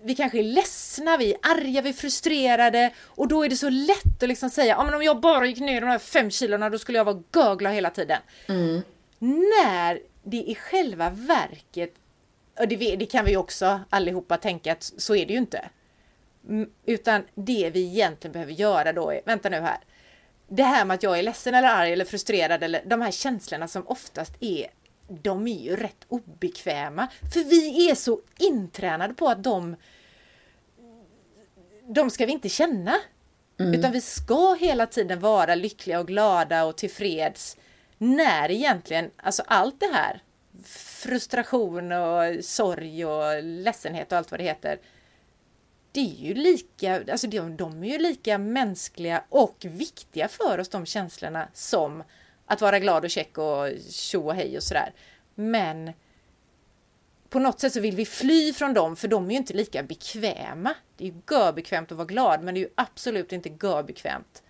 vi 0.03 0.15
kanske 0.15 0.39
är 0.39 0.43
ledsna, 0.43 1.17
vi 1.17 1.34
är 1.34 1.39
arga, 1.41 1.82
vi 1.82 1.89
är 1.89 1.93
frustrerade 1.93 2.93
och 3.06 3.27
då 3.27 3.45
är 3.45 3.49
det 3.49 3.56
så 3.56 3.69
lätt 3.69 4.23
att 4.23 4.30
liksom 4.30 4.49
säga, 4.49 4.75
ja 4.77 4.84
men 4.84 4.93
om 4.93 5.03
jag 5.03 5.19
bara 5.19 5.45
gick 5.45 5.60
ner 5.60 5.82
de 5.82 5.88
här 5.88 5.99
fem 5.99 6.32
kilona 6.32 6.69
då 6.69 6.80
skulle 6.80 6.97
jag 6.97 7.06
vara 7.06 7.23
göglad 7.36 7.73
hela 7.73 7.89
tiden. 7.89 8.19
Mm. 8.47 8.82
När 9.19 9.99
det 10.23 10.38
i 10.38 10.56
själva 10.56 11.10
verket, 11.10 11.93
och 12.60 12.67
det, 12.67 12.95
det 12.95 13.06
kan 13.06 13.25
vi 13.25 13.38
också 13.38 13.80
allihopa 13.89 14.38
tänka 14.38 14.71
att 14.71 14.84
så 14.97 15.15
är 15.15 15.25
det 15.25 15.34
ju 15.34 15.39
inte. 15.39 15.69
Mm, 16.48 16.70
Utan 16.86 17.24
det 17.36 17.70
vi 17.74 17.82
egentligen 17.82 18.32
behöver 18.32 18.54
göra 18.54 18.94
då 18.94 19.12
är, 19.12 19.22
vänta 19.26 19.50
nu 19.50 19.60
här, 19.60 19.78
det 20.48 20.64
här 20.64 20.86
med 20.86 20.96
att 20.96 21.04
jag 21.04 21.20
är 21.20 21.24
ledsen 21.24 21.56
eller 21.56 21.68
arg 21.68 21.94
eller 21.94 22.06
frustrerad 22.06 22.64
eller 22.64 22.82
de 22.86 23.02
här 23.02 23.12
känslorna 23.12 23.68
som 23.68 23.88
oftast 23.88 24.34
är 24.40 24.68
de 25.08 25.48
är 25.48 25.60
ju 25.60 25.76
rätt 25.76 26.06
obekväma. 26.08 27.08
För 27.34 27.40
vi 27.40 27.90
är 27.90 27.96
så 27.96 28.22
intränade 28.38 29.14
på 29.14 29.28
att 29.28 29.44
de 29.44 29.76
de 31.90 32.10
ska 32.10 32.26
vi 32.26 32.32
inte 32.32 32.50
känna. 32.50 32.96
Utan 33.58 33.92
vi 33.92 34.02
ska 34.02 34.54
hela 34.54 34.86
tiden 34.86 35.20
vara 35.20 35.56
lyckliga 35.56 36.00
och 36.00 36.08
glada 36.08 36.66
och 36.66 36.78
tillfreds. 36.78 37.58
När 37.98 38.52
egentligen, 38.52 39.12
alltså 39.18 39.44
allt 39.48 39.80
det 39.80 39.90
här, 39.94 40.22
frustration 41.04 41.92
och 41.92 42.46
sorg 42.46 43.06
och 43.06 43.44
ledsenhet 43.44 44.12
och 44.12 44.18
allt 44.18 44.32
vad 44.32 44.40
det 44.40 44.44
heter. 44.44 44.80
Det 45.98 46.02
är 46.02 46.28
ju 46.28 46.34
lika, 46.34 47.12
alltså 47.12 47.28
de, 47.28 47.58
de 47.58 47.84
är 47.84 47.88
ju 47.88 47.98
lika 47.98 48.38
mänskliga 48.38 49.24
och 49.30 49.56
viktiga 49.60 50.28
för 50.28 50.60
oss 50.60 50.70
de 50.70 50.86
känslorna 50.86 51.48
som 51.54 52.04
att 52.46 52.62
vara 52.62 52.80
glad 52.80 53.04
och 53.04 53.10
check 53.10 53.38
och 53.38 53.70
tjo 53.90 54.26
och 54.26 54.36
hej 54.36 54.58
och 54.58 54.64
sådär. 54.64 54.94
Men 55.36 55.92
på 57.30 57.40
något 57.40 57.60
sätt 57.60 57.74
så 57.74 57.80
vill 57.80 57.96
vi 57.96 58.06
fly 58.06 58.54
från 58.54 58.74
dem 58.74 58.96
för 58.96 59.08
de 59.08 59.26
är 59.26 59.32
ju 59.32 59.38
inte 59.38 59.54
lika 59.54 59.84
bekväma. 59.84 60.74
Det 60.98 61.04
är 61.04 61.08
ju 61.08 61.22
görbekvämt 61.32 61.92
att 61.92 61.98
vara 61.98 62.08
glad 62.08 62.44
men 62.44 62.54
det 62.54 62.60
är 62.60 62.64
ju 62.64 62.74
absolut 62.76 63.34
inte 63.34 63.50
görbekvämt 63.50 64.44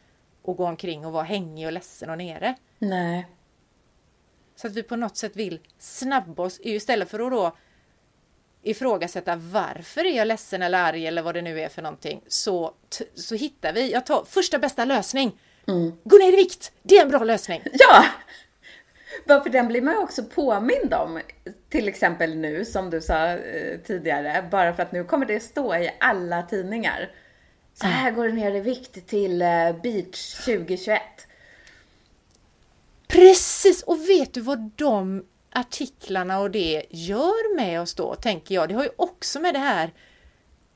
att 0.47 0.57
gå 0.57 0.65
omkring 0.65 1.05
och 1.05 1.11
vara 1.11 1.23
hängig 1.23 1.67
och 1.67 1.73
ledsen 1.73 2.09
och 2.09 2.17
nere. 2.17 2.55
Nej. 2.79 3.27
Så 4.55 4.67
att 4.67 4.73
vi 4.73 4.83
på 4.83 4.95
något 4.95 5.17
sätt 5.17 5.35
vill 5.35 5.59
snabba 5.79 6.43
oss 6.43 6.59
istället 6.63 7.09
för 7.09 7.19
att 7.19 7.31
då 7.31 7.57
ifrågasätta 8.69 9.35
varför 9.35 10.05
är 10.05 10.17
jag 10.17 10.27
ledsen 10.27 10.61
eller 10.61 10.83
arg 10.83 11.07
eller 11.07 11.21
vad 11.21 11.35
det 11.35 11.41
nu 11.41 11.61
är 11.61 11.69
för 11.69 11.81
någonting 11.81 12.21
så, 12.27 12.73
så 13.15 13.35
hittar 13.35 13.73
vi, 13.73 13.91
jag 13.91 14.05
tar 14.05 14.25
första 14.25 14.59
bästa 14.59 14.85
lösning. 14.85 15.39
Gå 16.03 16.17
ner 16.17 16.33
i 16.33 16.35
vikt! 16.35 16.71
Det 16.83 16.97
är 16.97 17.01
en 17.01 17.09
bra 17.09 17.23
lösning. 17.23 17.61
Ja! 17.73 18.05
Varför 19.25 19.49
den 19.49 19.67
blir 19.67 19.81
man 19.81 19.93
ju 19.93 19.99
också 19.99 20.23
påmind 20.23 20.93
om. 20.93 21.19
Till 21.69 21.87
exempel 21.87 22.35
nu, 22.35 22.65
som 22.65 22.89
du 22.89 23.01
sa 23.01 23.27
eh, 23.27 23.79
tidigare, 23.79 24.47
bara 24.51 24.73
för 24.73 24.83
att 24.83 24.91
nu 24.91 25.03
kommer 25.03 25.25
det 25.25 25.39
stå 25.39 25.75
i 25.75 25.91
alla 25.99 26.43
tidningar. 26.43 27.11
Så 27.73 27.87
här 27.87 28.11
går 28.11 28.27
det 28.27 28.33
ner 28.33 28.55
i 28.55 28.59
vikt 28.59 29.07
till 29.07 29.41
eh, 29.41 29.47
beach 29.83 30.33
2021. 30.33 31.01
Precis! 33.07 33.83
Och 33.83 34.09
vet 34.09 34.33
du 34.33 34.41
vad 34.41 34.71
de 34.75 35.25
artiklarna 35.51 36.39
och 36.39 36.51
det 36.51 36.85
gör 36.89 37.55
med 37.55 37.81
oss 37.81 37.93
då, 37.93 38.15
tänker 38.15 38.55
jag. 38.55 38.69
Det 38.69 38.75
har 38.75 38.83
ju 38.83 38.91
också 38.97 39.39
med 39.39 39.53
det 39.53 39.59
här 39.59 39.93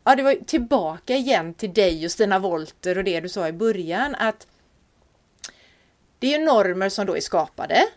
Ja, 0.03 0.15
det 0.15 0.23
var 0.23 0.31
ju 0.31 0.43
tillbaka 0.43 1.15
igen 1.15 1.53
till 1.53 1.73
dig 1.73 2.05
och 2.05 2.11
Stina 2.11 2.39
Volter 2.39 2.97
och 2.97 3.03
det 3.03 3.19
du 3.19 3.29
sa 3.29 3.47
i 3.47 3.53
början 3.53 4.15
att 4.15 4.47
det 6.19 6.33
är 6.33 6.39
ju 6.39 6.45
normer 6.45 6.89
som 6.89 7.05
då 7.05 7.17
är 7.17 7.21
skapade, 7.21 7.87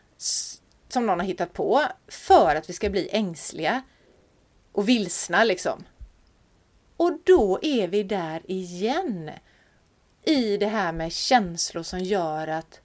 som 0.89 1.07
någon 1.07 1.21
har 1.21 1.27
hittat 1.27 1.53
på, 1.53 1.83
för 2.09 2.57
att 2.57 2.69
vi 2.71 2.73
ska 2.73 2.91
bli 2.91 3.09
ängsliga 3.13 3.83
och 4.73 4.89
vilsna 4.89 5.45
liksom. 5.45 5.85
Och 6.97 7.19
då 7.25 7.59
är 7.63 7.89
vi 7.89 8.03
där 8.03 8.43
igen. 8.51 9.31
I 10.23 10.57
det 10.57 10.67
här 10.67 10.93
med 10.93 11.13
känslor 11.13 11.83
som 11.83 12.01
gör 12.01 12.49
att 12.49 12.81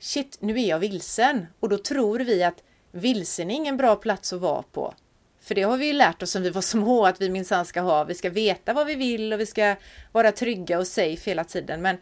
shit, 0.00 0.36
nu 0.40 0.60
är 0.60 0.68
jag 0.68 0.78
vilsen. 0.78 1.46
Och 1.60 1.68
då 1.68 1.78
tror 1.78 2.18
vi 2.18 2.42
att 2.42 2.62
vilsen 2.92 3.50
är 3.50 3.54
ingen 3.54 3.76
bra 3.76 3.96
plats 3.96 4.32
att 4.32 4.40
vara 4.40 4.62
på. 4.62 4.94
För 5.42 5.54
det 5.54 5.62
har 5.62 5.76
vi 5.76 5.86
ju 5.86 5.92
lärt 5.92 6.22
oss 6.22 6.30
sen 6.30 6.42
vi 6.42 6.50
var 6.50 6.62
små 6.62 7.06
att 7.06 7.20
vi 7.20 7.30
minsann 7.30 7.66
ska 7.66 7.80
ha. 7.80 8.04
Vi 8.04 8.14
ska 8.14 8.30
veta 8.30 8.72
vad 8.72 8.86
vi 8.86 8.94
vill 8.94 9.32
och 9.32 9.40
vi 9.40 9.46
ska 9.46 9.76
vara 10.12 10.32
trygga 10.32 10.78
och 10.78 10.86
safe 10.86 11.30
hela 11.30 11.44
tiden. 11.44 11.82
Men 11.82 11.96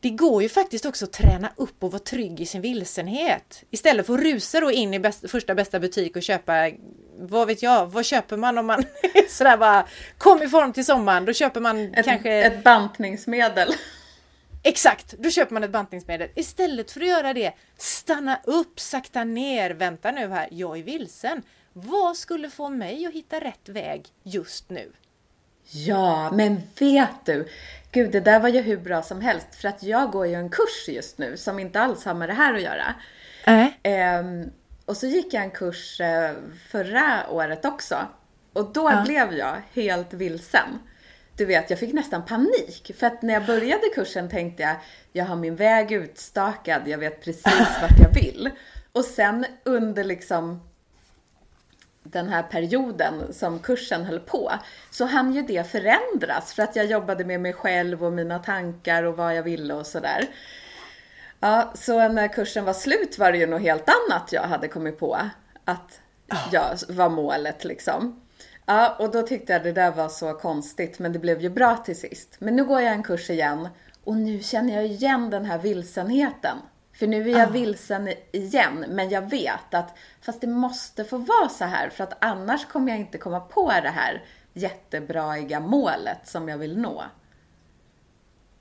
det 0.00 0.10
går 0.10 0.42
ju 0.42 0.48
faktiskt 0.48 0.86
också 0.86 1.04
att 1.04 1.12
träna 1.12 1.52
upp 1.56 1.84
och 1.84 1.92
vara 1.92 2.02
trygg 2.02 2.40
i 2.40 2.46
sin 2.46 2.60
vilsenhet. 2.60 3.64
Istället 3.70 4.06
för 4.06 4.14
att 4.14 4.20
rusa 4.20 4.60
då 4.60 4.70
in 4.70 4.94
i 4.94 4.98
bäst, 4.98 5.30
första 5.30 5.54
bästa 5.54 5.80
butik 5.80 6.16
och 6.16 6.22
köpa, 6.22 6.70
vad 7.18 7.46
vet 7.46 7.62
jag, 7.62 7.86
vad 7.86 8.04
köper 8.04 8.36
man 8.36 8.58
om 8.58 8.66
man 8.66 8.78
är 9.02 9.28
sådär 9.28 9.56
bara 9.56 9.86
kom 10.18 10.42
i 10.42 10.48
form 10.48 10.72
till 10.72 10.84
sommaren? 10.84 11.24
Då 11.24 11.32
köper 11.32 11.60
man 11.60 11.94
Ett, 11.94 12.04
kanske... 12.04 12.32
ett 12.32 12.64
bantningsmedel. 12.64 13.74
Exakt, 14.62 15.14
då 15.18 15.30
köper 15.30 15.54
man 15.54 15.64
ett 15.64 15.70
bantningsmedel. 15.70 16.28
Istället 16.34 16.90
för 16.90 17.00
att 17.00 17.06
göra 17.06 17.34
det, 17.34 17.52
stanna 17.76 18.40
upp, 18.44 18.80
sakta 18.80 19.24
ner, 19.24 19.70
vänta 19.70 20.10
nu 20.10 20.28
här, 20.28 20.48
jag 20.50 20.78
är 20.78 20.82
vilsen. 20.82 21.42
Vad 21.72 22.16
skulle 22.16 22.50
få 22.50 22.68
mig 22.68 23.06
att 23.06 23.14
hitta 23.14 23.40
rätt 23.40 23.68
väg 23.68 24.06
just 24.22 24.70
nu? 24.70 24.92
Ja, 25.70 26.30
men 26.32 26.62
vet 26.78 27.24
du? 27.24 27.48
Gud, 27.92 28.12
det 28.12 28.20
där 28.20 28.40
var 28.40 28.48
ju 28.48 28.60
hur 28.60 28.76
bra 28.76 29.02
som 29.02 29.20
helst. 29.20 29.54
För 29.54 29.68
att 29.68 29.82
jag 29.82 30.10
går 30.10 30.26
ju 30.26 30.34
en 30.34 30.50
kurs 30.50 30.88
just 30.88 31.18
nu 31.18 31.36
som 31.36 31.58
inte 31.58 31.80
alls 31.80 32.04
har 32.04 32.14
med 32.14 32.28
det 32.28 32.34
här 32.34 32.54
att 32.54 32.62
göra. 32.62 32.94
Äh. 33.46 33.66
Ehm, 33.82 34.50
och 34.84 34.96
så 34.96 35.06
gick 35.06 35.34
jag 35.34 35.42
en 35.42 35.50
kurs 35.50 36.00
eh, 36.00 36.32
förra 36.70 37.30
året 37.30 37.64
också. 37.64 37.96
Och 38.52 38.72
då 38.72 39.02
blev 39.04 39.32
jag 39.32 39.56
helt 39.74 40.12
vilsen. 40.12 40.78
Du 41.40 41.46
vet, 41.46 41.70
jag 41.70 41.78
fick 41.78 41.92
nästan 41.92 42.24
panik. 42.24 42.92
För 42.98 43.06
att 43.06 43.22
när 43.22 43.34
jag 43.34 43.46
började 43.46 43.88
kursen 43.94 44.28
tänkte 44.28 44.62
jag, 44.62 44.76
jag 45.12 45.24
har 45.24 45.36
min 45.36 45.56
väg 45.56 45.92
utstakad, 45.92 46.88
jag 46.88 46.98
vet 46.98 47.24
precis 47.24 47.68
vart 47.82 47.98
jag 48.02 48.14
vill. 48.14 48.50
Och 48.92 49.04
sen 49.04 49.46
under 49.64 50.04
liksom 50.04 50.60
den 52.02 52.28
här 52.28 52.42
perioden 52.42 53.32
som 53.32 53.58
kursen 53.58 54.04
höll 54.04 54.20
på 54.20 54.52
så 54.90 55.04
hann 55.04 55.32
ju 55.32 55.42
det 55.42 55.70
förändras 55.70 56.54
för 56.54 56.62
att 56.62 56.76
jag 56.76 56.86
jobbade 56.86 57.24
med 57.24 57.40
mig 57.40 57.52
själv 57.52 58.04
och 58.04 58.12
mina 58.12 58.38
tankar 58.38 59.02
och 59.02 59.16
vad 59.16 59.36
jag 59.36 59.42
ville 59.42 59.74
och 59.74 59.86
sådär. 59.86 60.26
Ja, 61.40 61.72
så 61.74 62.08
när 62.08 62.28
kursen 62.28 62.64
var 62.64 62.74
slut 62.74 63.18
var 63.18 63.32
det 63.32 63.38
ju 63.38 63.46
något 63.46 63.62
helt 63.62 63.88
annat 63.88 64.32
jag 64.32 64.42
hade 64.42 64.68
kommit 64.68 64.98
på 64.98 65.18
att 65.64 66.00
jag 66.52 66.78
var 66.88 67.08
målet 67.08 67.64
liksom. 67.64 68.20
Ja, 68.72 68.96
och 68.98 69.10
då 69.10 69.22
tyckte 69.22 69.52
jag 69.52 69.62
det 69.62 69.72
där 69.72 69.90
var 69.90 70.08
så 70.08 70.34
konstigt, 70.34 70.98
men 70.98 71.12
det 71.12 71.18
blev 71.18 71.40
ju 71.40 71.48
bra 71.48 71.76
till 71.76 72.00
sist. 72.00 72.36
Men 72.38 72.56
nu 72.56 72.64
går 72.64 72.80
jag 72.80 72.92
en 72.92 73.02
kurs 73.02 73.30
igen 73.30 73.68
och 74.04 74.16
nu 74.16 74.42
känner 74.42 74.74
jag 74.74 74.86
igen 74.86 75.30
den 75.30 75.44
här 75.44 75.58
vilsenheten. 75.58 76.56
För 76.92 77.06
nu 77.06 77.30
är 77.30 77.38
jag 77.38 77.50
vilsen 77.50 78.08
igen, 78.32 78.84
men 78.88 79.10
jag 79.10 79.30
vet 79.30 79.74
att 79.74 79.96
fast 80.20 80.40
det 80.40 80.46
måste 80.46 81.04
få 81.04 81.16
vara 81.16 81.48
så 81.48 81.64
här 81.64 81.88
för 81.88 82.04
att 82.04 82.24
annars 82.24 82.66
kommer 82.66 82.92
jag 82.92 83.00
inte 83.00 83.18
komma 83.18 83.40
på 83.40 83.68
det 83.68 83.88
här 83.88 84.24
jättebraiga 84.52 85.60
målet 85.60 86.28
som 86.28 86.48
jag 86.48 86.58
vill 86.58 86.78
nå. 86.78 87.04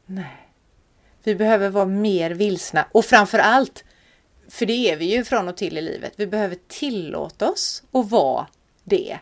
Nej. 0.05 0.49
Vi 1.23 1.35
behöver 1.35 1.69
vara 1.69 1.85
mer 1.85 2.31
vilsna 2.31 2.85
och 2.91 3.05
framför 3.05 3.39
allt, 3.39 3.83
för 4.49 4.65
det 4.65 4.91
är 4.91 4.97
vi 4.97 5.15
ju 5.15 5.23
från 5.23 5.47
och 5.47 5.57
till 5.57 5.77
i 5.77 5.81
livet, 5.81 6.13
vi 6.15 6.27
behöver 6.27 6.57
tillåta 6.67 7.49
oss 7.51 7.83
att 7.91 8.09
vara 8.09 8.47
det. 8.83 9.19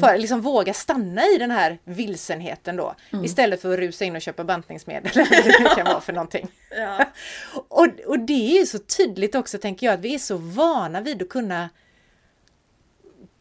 För 0.00 0.14
att 0.14 0.20
liksom 0.20 0.40
våga 0.40 0.74
stanna 0.74 1.22
i 1.26 1.38
den 1.38 1.50
här 1.50 1.78
vilsenheten 1.84 2.76
då. 2.76 2.94
Istället 3.24 3.62
för 3.62 3.72
att 3.72 3.78
rusa 3.78 4.04
in 4.04 4.16
och 4.16 4.22
köpa 4.22 4.44
bantningsmedel 4.44 5.10
eller 5.14 5.62
vad 5.62 5.70
det 5.70 5.76
kan 5.76 5.86
vara 5.86 6.00
för 6.00 6.12
någonting. 6.12 6.48
Ja. 6.76 7.04
och, 7.68 7.88
och 8.06 8.18
det 8.18 8.56
är 8.56 8.60
ju 8.60 8.66
så 8.66 8.78
tydligt 8.78 9.34
också 9.34 9.58
tänker 9.58 9.86
jag 9.86 9.94
att 9.94 10.00
vi 10.00 10.14
är 10.14 10.18
så 10.18 10.36
vana 10.36 11.00
vid 11.00 11.22
att 11.22 11.28
kunna 11.28 11.70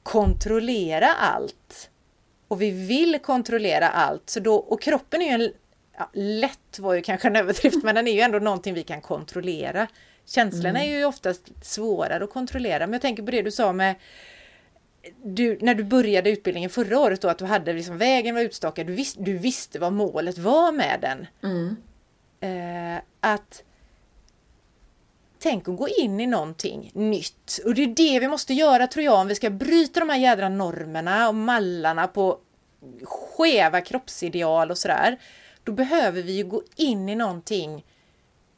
kontrollera 0.04 1.08
allt. 1.14 1.90
Och 2.48 2.62
vi 2.62 2.72
vill 2.72 3.20
kontrollera 3.20 3.90
allt. 3.90 4.30
Så 4.30 4.40
då, 4.40 4.56
och 4.56 4.82
kroppen 4.82 5.22
är 5.22 5.38
ju 5.38 5.44
en, 5.44 5.52
ja, 5.98 6.10
lätt 6.14 6.80
var 6.80 6.94
ju 6.94 7.02
kanske 7.02 7.28
en 7.28 7.36
överdrift, 7.36 7.84
men 7.84 7.96
den 7.96 8.08
är 8.08 8.12
ju 8.12 8.22
ändå 8.22 8.40
någonting 8.40 8.74
vi 8.74 8.84
kan 8.84 9.02
kontrollera. 9.02 9.88
Känslorna 10.26 10.84
är 10.84 10.98
ju 10.98 11.06
oftast 11.06 11.66
svårare 11.66 12.24
att 12.24 12.30
kontrollera. 12.30 12.88
Men 12.88 12.94
jag 12.94 13.02
tänker 13.02 13.24
på 13.24 13.32
det 13.32 13.42
du 13.42 13.52
sa 13.52 13.74
med 13.74 13.96
du, 15.24 15.58
när 15.62 15.76
du 15.76 15.84
började 15.84 16.30
utbildningen 16.30 16.70
förra 16.70 17.00
året 17.00 17.22
då, 17.22 17.28
att 17.28 17.38
du 17.38 17.46
hade 17.46 17.74
liksom 17.74 17.98
vägen 17.98 18.36
var 18.36 18.42
utstakad, 18.42 18.88
du, 18.88 18.94
vis, 18.94 19.14
du 19.14 19.38
visste 19.38 19.80
vad 19.80 19.94
målet 19.94 20.38
var 20.38 20.72
med 20.72 21.00
den. 21.02 21.28
Eh, 22.40 23.02
att 23.20 23.64
Tänk 25.44 25.68
att 25.70 25.78
gå 25.78 25.88
in 25.88 26.20
i 26.20 26.28
någonting 26.28 26.92
nytt. 26.94 27.60
Och 27.66 27.76
det 27.76 27.84
är 27.84 27.88
det 27.88 28.20
vi 28.20 28.28
måste 28.28 28.54
göra 28.54 28.88
tror 28.88 29.06
jag 29.06 29.20
om 29.20 29.28
vi 29.28 29.36
ska 29.36 29.50
bryta 29.50 30.00
de 30.00 30.10
här 30.10 30.18
jädra 30.18 30.50
normerna 30.50 31.28
och 31.30 31.36
mallarna 31.36 32.08
på 32.08 32.38
skeva 33.04 33.82
kroppsideal 33.82 34.72
och 34.72 34.78
sådär. 34.78 35.20
Då 35.64 35.72
behöver 35.72 36.22
vi 36.22 36.32
ju 36.32 36.44
gå 36.44 36.64
in 36.76 37.10
i 37.10 37.16
någonting 37.16 37.86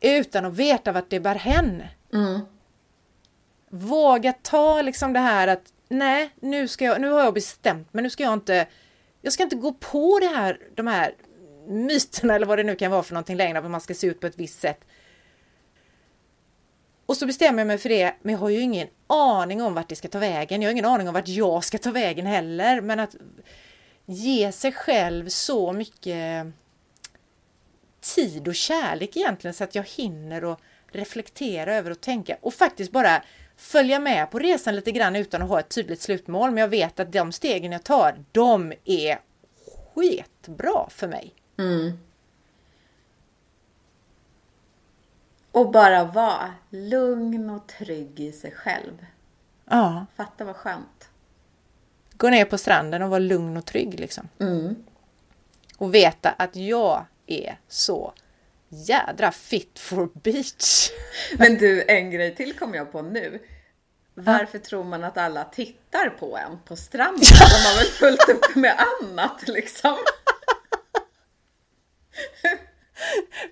utan 0.02 0.46
att 0.46 0.54
veta 0.54 0.92
vart 0.92 1.10
det 1.10 1.20
bär 1.20 1.36
hän. 1.36 1.84
våga 3.74 4.34
ta 4.34 4.82
liksom 4.82 5.14
det 5.14 5.20
här 5.20 5.48
att 5.48 5.74
nej, 5.94 6.30
nu, 6.40 6.68
ska 6.68 6.86
jag, 6.86 7.02
nu 7.02 7.10
har 7.10 7.24
jag 7.24 7.34
bestämt 7.34 7.88
men 7.92 8.04
nu 8.04 8.10
ska 8.10 8.24
jag 8.24 8.34
inte, 8.34 8.68
jag 9.22 9.34
ska 9.34 9.44
inte 9.44 9.56
gå 9.56 9.74
på 9.74 10.20
det 10.20 10.28
här, 10.28 10.60
de 10.76 10.88
här 10.88 11.14
myterna 11.68 12.36
eller 12.36 12.46
vad 12.46 12.60
det 12.60 12.64
nu 12.64 12.76
kan 12.76 12.92
vara 12.92 13.04
för 13.04 13.14
någonting 13.14 13.38
längre, 13.38 13.60
att 13.60 13.72
man 13.72 13.82
ska 13.82 13.94
se 13.94 14.08
ut 14.08 14.20
på 14.20 14.28
ett 14.28 14.40
visst 14.40 14.60
sätt. 14.60 14.80
Och 17.06 17.18
så 17.18 17.26
bestämmer 17.26 17.60
jag 17.60 17.68
mig 17.68 17.78
för 17.78 17.90
det, 17.90 18.16
men 18.22 18.34
jag 18.34 18.40
har 18.40 18.50
ju 18.50 18.60
ingen 18.60 18.88
aning 19.08 19.62
om 19.62 19.74
vart 19.74 19.90
det 19.90 19.96
ska 19.96 20.08
ta 20.08 20.20
vägen. 20.20 20.62
Jag 20.62 20.70
har 20.70 20.72
ingen 20.72 20.86
aning 20.86 21.08
om 21.08 21.14
vart 21.14 21.28
jag 21.28 21.64
ska 21.64 21.78
ta 21.78 21.92
vägen 21.92 22.26
heller, 22.26 22.82
men 22.82 23.00
att 23.00 23.16
ge 24.06 24.52
sig 24.52 24.72
själv 24.72 25.30
så 25.30 25.74
mycket 25.74 26.46
tid 28.02 28.48
och 28.48 28.56
kärlek 28.56 29.18
egentligen 29.18 29.54
så 29.54 29.64
att 29.64 29.76
jag 29.76 29.84
hinner 29.84 30.44
och 30.44 30.60
reflektera 30.92 31.76
över 31.76 31.92
och 31.92 32.02
tänka 32.02 32.38
och 32.42 32.54
faktiskt 32.54 32.92
bara 32.92 33.24
följa 33.56 34.00
med 34.00 34.32
på 34.32 34.40
resan 34.40 34.76
lite 34.76 34.92
grann 34.92 35.16
utan 35.16 35.42
att 35.42 35.50
ha 35.50 35.60
ett 35.60 35.70
tydligt 35.70 36.02
slutmål. 36.02 36.52
Men 36.52 36.62
jag 36.62 36.68
vet 36.68 37.00
att 37.00 37.12
de 37.12 37.32
stegen 37.32 37.72
jag 37.72 37.84
tar, 37.84 38.26
de 38.32 38.74
är 38.86 39.20
skitbra 39.96 40.90
för 40.90 41.08
mig. 41.08 41.34
Mm. 41.58 42.00
Och 45.52 45.72
bara 45.72 46.04
vara 46.04 46.54
lugn 46.70 47.50
och 47.50 47.68
trygg 47.68 48.20
i 48.20 48.32
sig 48.32 48.52
själv. 48.52 49.06
Ja. 49.66 50.06
Fatta 50.16 50.46
vad 50.46 50.56
skönt. 50.56 51.10
Gå 52.12 52.30
ner 52.30 52.46
på 52.46 52.58
stranden 52.58 53.02
och 53.02 53.10
vara 53.10 53.20
lugn 53.20 53.58
och 53.58 53.66
trygg 53.66 54.00
liksom. 54.00 54.30
Mm. 54.40 54.76
Och 55.78 55.96
veta 55.96 56.30
att 56.30 56.56
jag 56.56 57.06
är 57.28 57.58
så 57.68 58.14
jädra 58.74 59.32
fit 59.32 59.80
for 59.80 60.10
beach. 60.24 60.90
Men 61.38 61.58
du, 61.58 61.84
en 61.88 62.12
grej 62.12 62.36
till 62.36 62.54
kom 62.54 62.74
jag 62.74 62.92
på 62.92 63.02
nu. 63.02 63.40
Varför 64.16 64.60
tror 64.60 64.84
man 64.84 65.04
att 65.04 65.18
alla 65.18 65.44
tittar 65.44 66.10
på 66.10 66.38
en 66.38 66.60
på 66.66 66.76
stranden? 66.76 67.22
De 67.40 67.68
har 67.68 67.78
väl 67.78 67.86
fullt 67.86 68.30
upp 68.30 68.56
med 68.56 68.76
annat 69.02 69.48
liksom. 69.48 69.98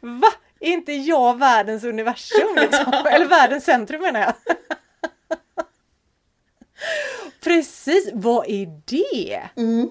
Va? 0.01 0.33
Är 0.59 0.71
inte 0.71 0.93
jag 0.93 1.39
världens 1.39 1.83
universum 1.83 2.55
liksom? 2.55 2.93
Eller 3.11 3.25
världens 3.25 3.65
centrum 3.65 4.01
menar 4.01 4.19
jag. 4.19 4.33
Precis, 7.43 8.09
vad 8.13 8.49
är 8.49 8.81
det? 8.85 9.49
Mm. 9.55 9.89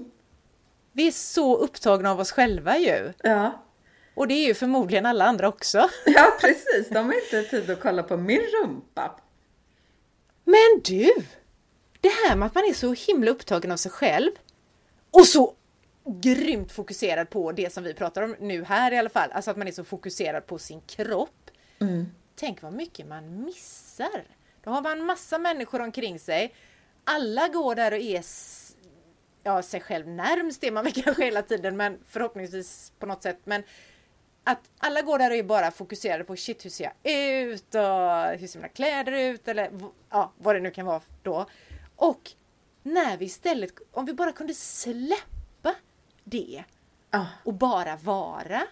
Vi 0.93 1.07
är 1.07 1.12
så 1.12 1.57
upptagna 1.57 2.11
av 2.11 2.21
oss 2.21 2.33
själva 2.33 2.79
ju. 2.79 3.12
Ja. 3.23 3.64
Och 4.21 4.29
det 4.29 4.35
är 4.35 4.47
ju 4.47 4.55
förmodligen 4.55 5.07
alla 5.07 5.25
andra 5.25 5.49
också. 5.49 5.79
ja, 6.07 6.37
precis. 6.41 6.89
De 6.89 7.07
har 7.07 7.15
inte 7.15 7.43
tid 7.43 7.71
att 7.71 7.81
kolla 7.81 8.03
på 8.03 8.17
min 8.17 8.41
rumpa. 8.41 9.21
Men 10.45 10.81
du! 10.85 11.13
Det 12.01 12.09
här 12.09 12.37
med 12.37 12.47
att 12.47 12.55
man 12.55 12.65
är 12.65 12.75
så 12.75 12.93
himla 12.93 13.31
upptagen 13.31 13.73
av 13.73 13.77
sig 13.77 13.91
själv 13.91 14.31
och 15.11 15.27
så 15.27 15.55
grymt 16.05 16.73
fokuserad 16.73 17.31
på 17.31 17.53
det 17.53 17.73
som 17.73 17.85
vi 17.85 17.95
pratar 17.95 18.23
om 18.23 18.37
nu 18.41 18.65
här 18.65 18.93
i 18.93 18.99
alla 18.99 19.09
fall. 19.09 19.33
Alltså 19.33 19.51
att 19.51 19.57
man 19.57 19.69
är 19.69 19.73
så 19.73 19.85
fokuserad 19.85 20.47
på 20.47 20.59
sin 20.59 20.81
kropp. 20.81 21.51
Mm. 21.79 22.07
Tänk 22.35 22.63
vad 22.63 22.73
mycket 22.73 23.07
man 23.07 23.45
missar. 23.45 24.25
Då 24.65 24.71
har 24.71 24.83
man 24.83 25.05
massa 25.05 25.39
människor 25.39 25.81
omkring 25.81 26.19
sig. 26.19 26.55
Alla 27.05 27.49
går 27.49 27.75
där 27.75 27.93
och 27.93 27.99
är 27.99 28.25
ja, 29.43 29.63
sig 29.63 29.81
själv 29.81 30.09
närmst 30.09 30.65
är 30.65 30.71
man 30.71 30.85
väl 30.85 30.93
kanske 31.05 31.25
hela 31.25 31.43
tiden 31.43 31.77
men 31.77 31.99
förhoppningsvis 32.07 32.93
på 32.99 33.07
något 33.07 33.23
sätt. 33.23 33.39
Men 33.45 33.63
att 34.44 34.70
alla 34.79 35.03
går 35.03 35.18
där 35.18 35.31
och 35.31 35.37
är 35.37 35.42
bara 35.42 35.70
fokuserade 35.70 36.24
på 36.24 36.37
shit 36.37 36.64
hur 36.64 36.70
ser 36.70 36.85
jag 36.85 37.12
ut 37.14 37.74
och 37.74 38.38
hur 38.40 38.46
ser 38.46 38.59
mina 38.59 38.68
kläder 38.68 39.12
ut 39.12 39.48
eller 39.48 39.70
ja, 40.11 40.33
vad 40.38 40.55
det 40.55 40.61
nu 40.61 40.70
kan 40.70 40.87
vara 40.87 41.00
då. 41.22 41.46
Och 41.96 42.31
när 42.83 43.16
vi 43.16 43.24
istället, 43.24 43.72
om 43.92 44.07
vi 44.07 44.12
bara 44.12 44.33
kunde 44.33 44.55
släppa 44.55 45.74
det 46.24 46.64
Ah, 47.11 47.26
och 47.44 47.55
bara 47.55 47.96
vara. 47.96 48.66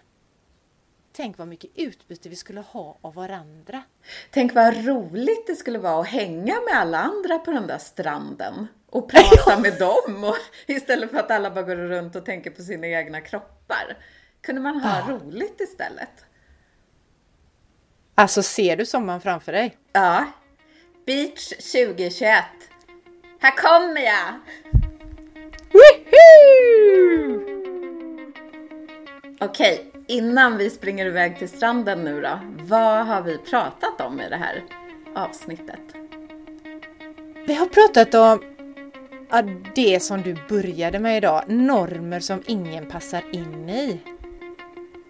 Tänk 1.13 1.39
vad 1.39 1.49
mycket 1.49 1.71
utbyte 1.75 2.29
vi 2.29 2.37
skulle 2.37 2.61
ha 2.61 2.99
av 3.01 3.15
varandra. 3.15 3.83
tänk 4.31 4.55
vad 4.55 4.87
roligt 4.87 5.47
det 5.47 5.57
skulle 5.57 5.79
vara 5.79 6.01
att 6.01 6.09
hänga 6.09 6.55
med 6.61 6.75
alla 6.75 6.99
andra 6.99 7.39
på 7.39 7.51
den 7.51 7.67
där 7.67 7.79
stranden. 7.79 8.67
Och 8.87 9.11
prata 9.11 9.59
med 9.61 9.79
dem. 9.79 10.25
Och, 10.25 10.37
istället 10.67 11.11
för 11.11 11.19
att 11.19 11.31
alla 11.31 11.51
bara 11.51 11.63
går 11.63 11.77
runt 11.77 12.17
och 12.17 12.25
tänker 12.25 12.51
på 12.51 12.63
sina 12.63 12.87
egna 12.87 13.21
kroppar. 13.21 13.97
Kunde 14.41 14.61
man 14.61 14.81
ha 14.81 15.11
roligt 15.11 15.61
istället? 15.61 16.25
Alltså 18.15 18.43
ser 18.43 18.77
du 18.77 18.87
sommaren 18.87 19.21
framför 19.21 19.53
dig? 19.53 19.77
Ja. 19.93 20.25
Beach 21.07 21.49
2021. 21.49 22.45
Här 23.41 23.57
kommer 23.57 24.01
jag! 24.01 24.35
Woohoo! 25.73 27.09
Okej, 29.41 29.93
innan 30.07 30.57
vi 30.57 30.71
springer 30.71 31.07
iväg 31.07 31.39
till 31.39 31.49
stranden 31.49 32.05
nu 32.05 32.21
då. 32.21 32.41
Vad 32.63 33.07
har 33.07 33.23
vi 33.23 33.39
pratat 33.39 34.01
om 34.01 34.21
i 34.21 34.29
det 34.29 34.37
här 34.37 34.65
avsnittet? 35.15 35.81
Vi 37.47 37.55
har 37.55 37.67
pratat 37.67 38.15
om 38.15 38.43
ja, 39.31 39.43
det 39.75 40.03
som 40.03 40.23
du 40.23 40.37
började 40.49 40.99
med 40.99 41.17
idag, 41.17 41.45
normer 41.47 42.21
som 42.21 42.43
ingen 42.47 42.87
passar 42.87 43.23
in 43.33 43.69
i. 43.69 44.01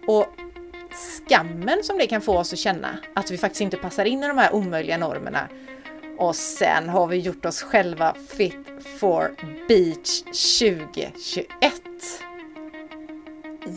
Och 0.09 0.27
skammen 0.91 1.83
som 1.83 1.97
det 1.97 2.07
kan 2.07 2.21
få 2.21 2.37
oss 2.37 2.53
att 2.53 2.59
känna, 2.59 2.99
att 3.13 3.31
vi 3.31 3.37
faktiskt 3.37 3.61
inte 3.61 3.77
passar 3.77 4.05
in 4.05 4.23
i 4.23 4.27
de 4.27 4.37
här 4.37 4.55
omöjliga 4.55 4.97
normerna. 4.97 5.47
Och 6.17 6.35
sen 6.35 6.89
har 6.89 7.07
vi 7.07 7.17
gjort 7.17 7.45
oss 7.45 7.61
själva 7.61 8.15
fit 8.27 8.57
for 8.99 9.35
beach 9.67 10.21
2021. 10.23 11.47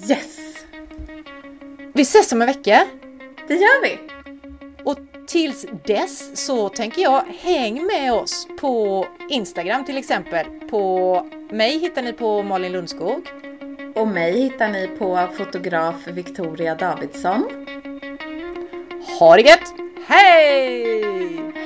Yes! 0.08 0.38
Vi 1.92 2.02
ses 2.02 2.32
om 2.32 2.42
en 2.42 2.46
vecka 2.46 2.86
Det 3.48 3.54
gör 3.54 3.82
vi! 3.82 3.98
och 4.84 4.98
tills 5.26 5.66
dess 5.84 6.46
så 6.46 6.68
tänker 6.68 7.02
jag 7.02 7.22
häng 7.38 7.86
med 7.86 8.12
oss 8.12 8.48
på 8.60 9.06
Instagram 9.28 9.84
till 9.84 9.96
exempel. 9.96 10.46
På 10.70 11.26
mig 11.50 11.78
hittar 11.78 12.02
ni 12.02 12.12
på 12.12 12.42
Malin 12.42 12.72
Lundskog. 12.72 13.41
Och 13.94 14.08
mig 14.08 14.32
hittar 14.32 14.68
ni 14.68 14.88
på 14.98 15.28
fotograf 15.36 16.06
Victoria 16.06 16.74
Davidsson. 16.74 17.66
Ha 19.18 19.36
det 19.36 19.42
gött! 19.42 19.74
Hej! 20.06 20.84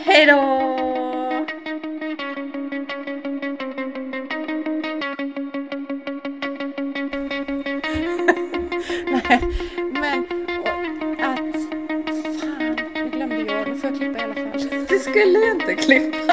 Hej 0.05 0.27
då! 0.27 0.37
Men 9.93 10.27
och 10.61 10.69
att... 11.21 11.57
Fan, 12.41 12.77
nu 12.95 13.11
glömde 13.11 13.53
jag. 13.53 13.69
Nu 13.69 13.75
får 13.75 13.91
jag 13.91 13.99
klippa 13.99 14.19
i 14.19 14.23
alla 14.23 14.35
fall. 14.35 14.87
Du 14.89 14.99
skulle 14.99 15.39
ju 15.39 15.51
inte 15.51 15.75
klippa. 15.75 16.26